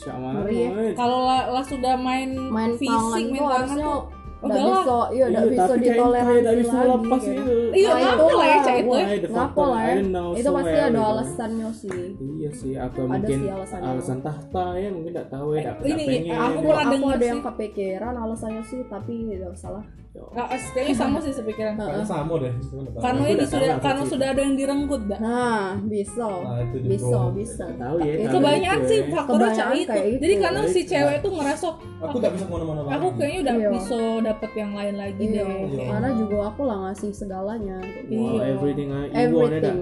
[0.00, 0.56] Ngeri.
[0.56, 0.96] Ya.
[0.96, 4.00] kalau lah, lah sudah main, main tangan fisik main tangan tuh
[4.40, 4.80] udah udahlah.
[4.80, 7.30] bisa iya udah bisa tapi kayak ditoleransi bisa lagi lepas gitu.
[7.30, 8.60] itu iya Nah, apa lah ya itulah.
[8.60, 9.94] cak itu ya fuck lah ya?
[10.32, 11.02] Itu pasti ada gitu.
[11.06, 12.00] alasannya sih
[12.34, 13.88] iya sih atau Ada mungkin sih alasannya.
[13.90, 17.10] alasan tahta ya mungkin tidak tahu ya tidak Ini, pengen aku aku pernah aku denger
[17.10, 17.28] ada sih.
[17.28, 19.84] yang kepikiran alasannya sih tapi tidak salah
[20.30, 21.74] Ah, kayaknya sama sih sepikiran.
[21.74, 22.54] Kayaknya sama deh
[22.96, 26.28] karena ini udah sudah karena sudah ada yang direnggut dah nah bisa.
[26.28, 26.90] Nah, itu juga.
[26.90, 27.64] bisa bisa.
[27.66, 28.86] Nggak tahu ya Itu itu.
[28.86, 29.10] sih ya.
[29.10, 30.00] faktornya cak Kebanyakan itu.
[30.06, 30.20] itu.
[30.20, 31.66] jadi karena si cewek tuh ngerasa
[32.00, 33.68] Aku nggak bisa ke mana-mana aku kayaknya udah Iya.
[33.70, 35.34] bisa dapet yang lain lagi iya.
[35.34, 35.48] deh.
[35.66, 35.84] Iya.
[35.90, 37.78] karena juga aku lah ngasih segalanya.
[38.06, 39.78] Wow, everything I everything.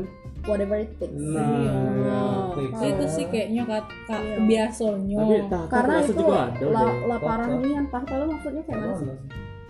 [0.46, 1.18] Whatever it takes.
[1.18, 2.54] Nah.
[2.54, 2.80] Takes.
[2.80, 4.36] itu sih kayaknya kat, ka- Iya.
[4.46, 6.24] biasanya tapi karena itu
[7.18, 7.60] parah Tahta.
[7.60, 9.08] nian tahta lu maksudnya kayak mana sih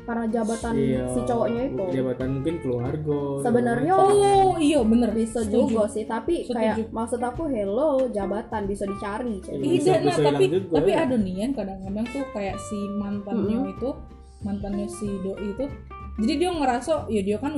[0.08, 5.68] karena jabatan Iya, si cowoknya itu jabatan mungkin keluarga Sebenarnya oh iya bener bisa Setuju.
[5.68, 6.56] juga sih tapi Setuju.
[6.56, 9.44] kayak maksud aku hello jabatan bisa dicari Iya.
[9.44, 9.54] Cek.
[9.54, 10.98] Bisa- Tidak, nah bisa tapi juga, tapi ya.
[11.04, 13.74] ada nian kadang-kadang tuh kayak si mantannya Mm-mm.
[13.76, 13.88] itu
[14.40, 15.64] mantannya si doi itu
[16.18, 17.54] jadi dia ngerasa ya dia kan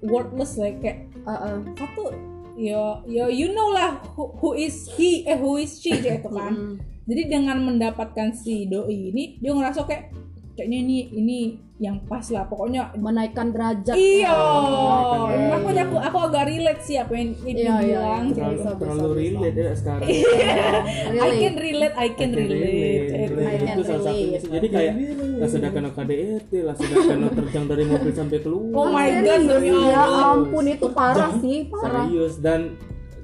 [0.00, 1.56] worthless like kayak Uh, uh.
[1.76, 2.08] aku
[2.56, 6.80] ya ya you know lah who, who is he eh who is she gitu kan
[7.04, 10.16] jadi dengan mendapatkan si doi ini dia ngerasa kayak
[10.60, 11.38] kayaknya ini ini
[11.80, 17.12] yang pas lah pokoknya menaikkan derajat iya menaikkan makanya aku aku agak relate sih apa
[17.16, 18.34] yang Ipin Iya, iya, bilang iya.
[18.36, 19.16] terlalu, Bisa, bisa, terlalu bisa.
[19.16, 20.20] relate ya sekarang I
[21.16, 21.38] Really?
[21.40, 23.08] can relate I can relate, relate.
[23.24, 23.40] Itu.
[23.40, 24.50] I can itu salah satunya sih.
[24.52, 24.94] jadi kayak
[25.40, 29.40] lah sudah kena KDRT lah sudah kena terjang dari mobil sampai keluar Oh my god
[29.48, 32.60] demi ya ampun itu parah sih parah serius dan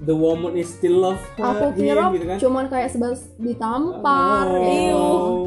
[0.03, 2.37] the woman is still love her, aku him, kira gitu kan?
[2.37, 4.61] cuman kayak sebas ditampar Oh.
[4.61, 5.05] gitu.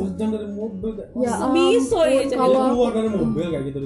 [0.09, 3.77] Terjang dari mobil kayak ya Masa bisa ya, kalau keluar dari mobil kayak gitu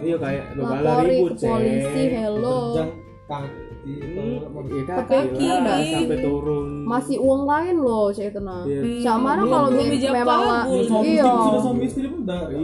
[0.00, 2.58] iya kayak bebala lapori ribut ke polisi hello.
[2.68, 2.90] Terjang
[3.24, 5.48] kang kaki itu Hmm, ya Ke kaki
[5.90, 6.66] sampai turun.
[6.84, 8.80] Masih uang lain loh cek itu nah Iya.
[9.00, 10.40] sama Belum- kalau ijab memang
[11.00, 11.00] iya.
[11.00, 11.24] Iya.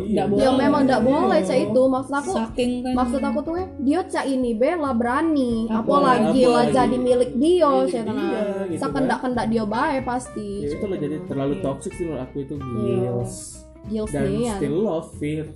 [0.07, 0.43] Nggak boleh.
[0.43, 1.83] ya memang tidak boleh cek itu.
[1.87, 2.71] Maksud aku kan.
[2.93, 5.67] maksud aku tuh eh dia cak ini bela berani.
[5.67, 10.51] Apa- apalagi lah jadi milik dia dia, nah gitu sekendak kendak dia baik pasti.
[10.63, 12.55] Ya itu loh jadi terlalu toxic sih menurut aku itu.
[12.57, 13.33] Gils.
[13.87, 15.47] Gils dan ya still love fear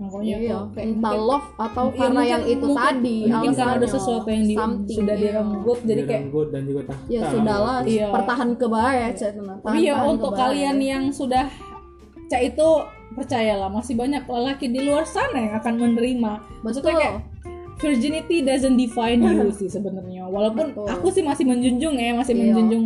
[0.00, 3.16] makanya iya tuh kayak entah mungkin- love atau Iya, karena mungkin- yang itu mungkin- tadi
[3.22, 4.54] mungkin karena ada sesuatu yang di,
[4.90, 5.22] sudah iya.
[5.22, 8.06] direnggut jadi kayak direnggut dan juga tahta ya sudahlah Iya.
[8.10, 11.44] pertahan ke baik cek nah tapi ya Tahan-tahan untuk kalian yang sudah
[12.26, 12.68] cak itu
[13.10, 16.32] percayalah masih banyak lelaki di luar sana yang akan menerima
[16.62, 17.14] maksudnya kayak
[17.76, 20.86] virginity doesn't define you sih sebenarnya walaupun Betul.
[20.86, 22.40] aku sih masih menjunjung ya masih Iya.
[22.46, 22.84] menjunjung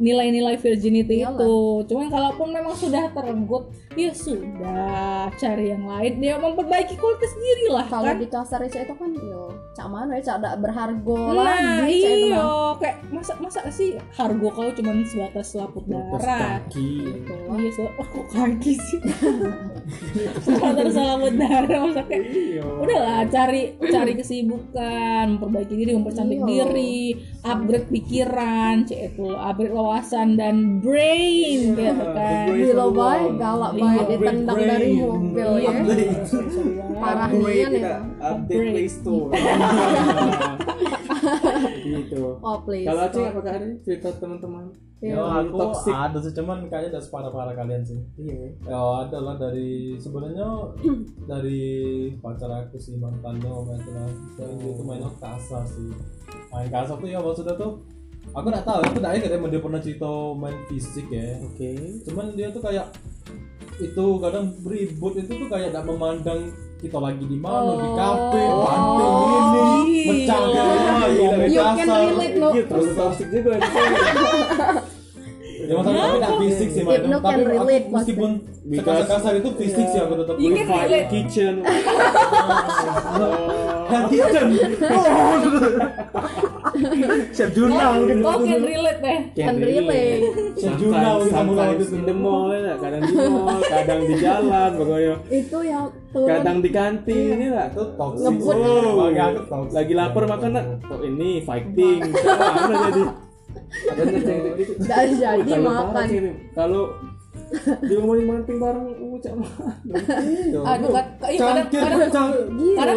[0.00, 1.36] nilai-nilai virginity Iyalah.
[1.36, 1.54] itu.
[1.92, 6.12] Cuman kalaupun memang sudah terenggut ya sudah cari yang lain.
[6.20, 8.20] Dia memperbaiki kualitas diri lah kalau kan?
[8.20, 12.44] di kasar itu kan yo cak mana ya cak tidak berharga nah lagi iya.
[12.76, 16.60] kayak masa masa sih harga kau cuman sebatas selaput darah?
[16.68, 17.08] kaki.
[17.08, 17.34] Gitu.
[17.52, 19.00] Iya so oh, kok kaki sih?
[20.44, 22.64] Sebatas selaput darah masa kayak iya.
[22.68, 26.48] udahlah cari cari kesibukan memperbaiki diri mempercantik Iya.
[26.48, 26.96] diri
[27.44, 33.36] upgrade pikiran cek itu upgrade wawasan dan brain Iya, gitu kan gila Lord.
[33.36, 34.70] galak Iya, baik upgrade ditendang brain.
[34.70, 36.16] dari mobil ya Upgrade.
[36.94, 38.56] parah Upgrade, nian ya update.
[38.64, 39.28] Play Store
[41.84, 44.64] gitu oh please kalau Aceh apakah ada cerita teman-teman
[45.02, 45.42] Ya, Iya.
[45.42, 45.90] aku Toxic.
[45.90, 47.98] ada sih cuman kayaknya udah separah-parah kalian sih.
[48.16, 50.46] iya Ya ada lah dari sebenarnya
[51.26, 51.58] dari
[52.16, 54.06] pacar aku sih mantannya waktu itu lah.
[54.38, 55.90] Dan dia tuh mainnya kasar sih.
[56.48, 57.82] Main kasar tuh ya maksudnya tuh
[58.32, 61.36] aku nggak tahu aku nggak ingat emang dia pernah cerita main fisik ya.
[61.42, 61.70] oke
[62.04, 62.86] Cuman dia tuh kayak
[63.78, 66.40] itu kadang ribut itu tuh kayak tidak memandang
[66.78, 68.66] kita lagi di mana di kafe, Oh.
[68.66, 69.14] panting
[69.86, 71.06] ini, bercanda, Gila.
[71.14, 72.00] ngomong You can kasar.
[72.04, 73.50] relate Iya, terlalu toxic juga.
[75.62, 76.98] Ya maksudnya tapi tidak fisik sih, Mas.
[76.98, 78.30] Tapi can relate, meskipun
[78.66, 80.66] sekasar-kasar itu fisik sih aku tetap You can
[81.06, 81.54] kitchen
[84.10, 84.46] Kitchen.
[84.50, 86.42] Chef
[87.56, 90.22] Junal Oh, gitu oh, can relate deh Can relate.
[90.56, 91.96] Sometimes, kamu sometimes itu.
[92.06, 95.14] the mall ya, kadang di mall, kadang di jalan pokoknya.
[95.28, 97.66] itu yang turun Kadang di kantin ini lah.
[97.72, 98.24] Itu toxic.
[98.28, 98.56] Ngebut.
[98.56, 99.08] Oh,
[99.48, 99.74] toxic.
[99.76, 100.52] Lagi lapar makan.
[100.88, 102.00] Oh, ini fighting.
[102.12, 103.02] Mana jadi?
[103.82, 104.08] Yang
[104.56, 104.72] gitu.
[104.84, 106.32] tidak jadi Kalau makan parah sih ini.
[106.52, 106.82] Kalau
[107.84, 109.36] di rumah manting bareng ucap
[109.84, 110.60] Iya.
[110.72, 112.94] aduh kan iya, kadang kadang karena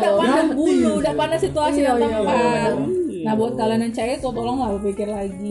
[0.95, 2.71] udah pandang situasi Iya, dan iya, tempat iya.
[3.25, 5.49] Nah buat kalian yang cewek tuh tolonglah berpikir lagi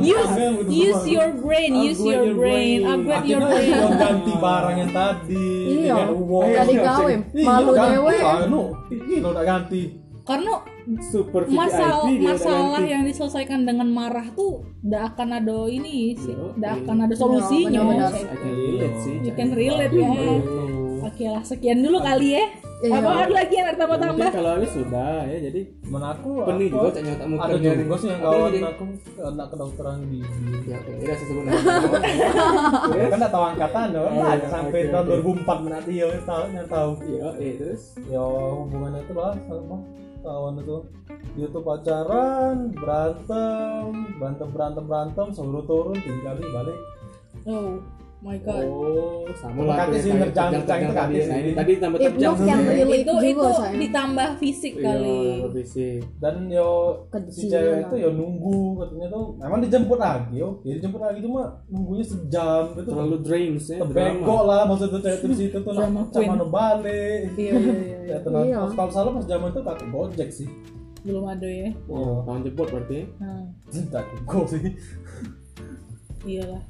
[0.00, 0.34] use
[0.70, 5.48] use your brain use your brain upgrade your Akhirnya brain yang ganti barang yang tadi
[5.62, 5.94] Iya.
[5.98, 6.48] dengan uang.
[6.52, 9.82] Jadi gawe Iya, malu dewe Anu, iya udah ganti.
[10.22, 10.54] karena
[11.10, 16.82] super masalah masalah yang diselesaikan dengan marah tuh tidak akan ada ini sih tidak iya.
[16.86, 18.10] akan ada solusinya benar-benar.
[18.14, 18.22] Cek.
[18.22, 19.16] I can relate sih.
[19.18, 20.10] you can relate ya
[21.02, 22.44] oke lah sekian dulu kali ya
[22.82, 22.98] Iya.
[22.98, 26.66] apa ada lagi yang ada Mungkin tambah-tambah kalau ini sudah ya jadi Cuman aku penih
[26.66, 28.58] aku- juga cak nyotak muka ada juga sih yang kawan lagi?
[28.64, 28.84] aku
[29.22, 30.50] anak kedokteran gigi.
[30.66, 31.60] Ya, oke, udah saya sebut nama.
[32.90, 35.14] Ya kan nggak tahu angkatan dong, Nah, iya, sampai tahun oke.
[35.46, 36.90] 2004 menanti ya tahu yang tahu.
[37.06, 38.22] Iya, eh terus Ya
[38.58, 39.76] hubungannya itu lah sama
[40.18, 40.76] kawan itu
[41.32, 43.86] dia tuh pacaran berantem
[44.16, 46.78] berantem berantem berantem suruh turun tinggal di balik
[47.44, 47.78] oh
[48.22, 50.94] my god Oh, sama Mendekati sih, kayak ngerjang- terjang- ngerjang tadi.
[50.94, 51.40] tadi Nah, sih.
[51.42, 56.00] ini tadi tambah Hypno terjang relate itu itu ditambah fisik Iya, kali tambah fisik.
[56.16, 56.68] dan yo
[57.28, 57.80] si cewek lah.
[57.82, 62.62] itu ya nunggu katanya tuh emang dijemput lagi yo ya dijemput lagi cuma nunggunya sejam
[62.72, 63.78] itu Terlalu drains ya.
[63.80, 66.00] tebengkok lah maksudnya cewek itu situ tuh sama
[66.46, 68.16] balik iya iya iya, iya.
[68.22, 68.58] ya Iya.
[68.70, 70.48] kalau salah pas zaman itu kakek gojek sih
[71.02, 73.02] belum ada ya Oh, tahun jebot berarti.
[73.02, 73.06] ya.
[73.18, 74.62] nah cinta go sih
[76.22, 76.62] iyalah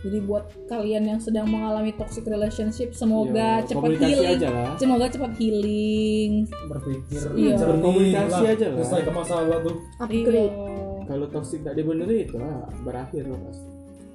[0.00, 4.32] jadi buat kalian yang sedang mengalami toxic relationship semoga Iya, cepat healing.
[4.32, 4.70] aja lah.
[4.74, 6.32] semoga cepat healing.
[6.66, 8.76] Berpikir jernih Berkomunikasi lah, aja lah.
[8.80, 9.76] selesaikan masalah tuh.
[9.98, 10.32] Upgrade.
[10.50, 10.78] Iya.
[11.04, 13.66] Kalau toxic tak dibenerin itu lah berakhir loh pasti.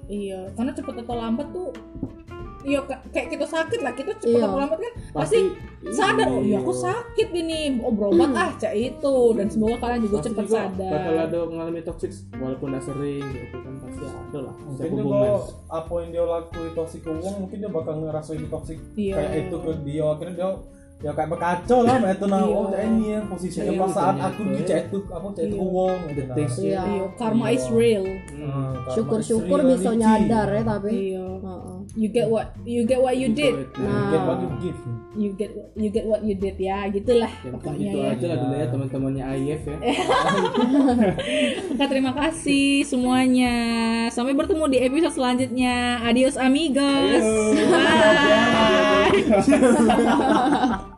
[0.05, 1.69] iya karena cepat atau lambat tuh
[2.65, 4.49] iya ka- kayak kita sakit lah kita cepat Iya.
[4.51, 5.39] lambat kan pasti
[5.87, 10.15] sadar oh iya aku sakit ini oh berobat ah cak itu dan semoga kalian juga
[10.15, 14.39] Pasti cepat juga sadar Bakal ada mengalami toxic walaupun tidak sering gitu kan pasti ada
[14.41, 14.55] lah.
[14.57, 15.39] mungkin juga hubungan.
[15.69, 19.13] apa yang dia lakuin toksik ke uang mungkin dia bakal ngerasain toksik Iya.
[19.15, 20.49] kayak itu ke dia akhirnya dia
[20.97, 22.55] ya kayak berkacau lah itu nah Iya.
[22.55, 25.67] oh ini ya posisinya Iya, pas saat aku di chat itu apa chat itu Iya.
[25.69, 26.35] wong gitu nah.
[26.47, 26.63] Sih.
[26.65, 26.81] Iya.
[26.81, 27.53] Iya, karma Iya.
[27.53, 28.05] is real.
[28.31, 28.73] Hmm.
[28.89, 31.27] syukur-syukur bisa nyadar ya tapi Iya.
[31.93, 33.69] You get what you get what you did.
[33.77, 34.09] Nah.
[34.09, 34.77] get what you give
[35.15, 38.11] You get you get what you did ya, gitulah Ya, pokoknya gitu ya.
[38.11, 39.77] aja lah dulu ya teman-temannya AIF ya.
[41.91, 43.53] Terima kasih semuanya.
[44.11, 46.03] Sampai bertemu di episode selanjutnya.
[46.03, 47.23] Adios amigos.
[47.23, 47.55] Ayo.
[49.05, 49.15] Bye.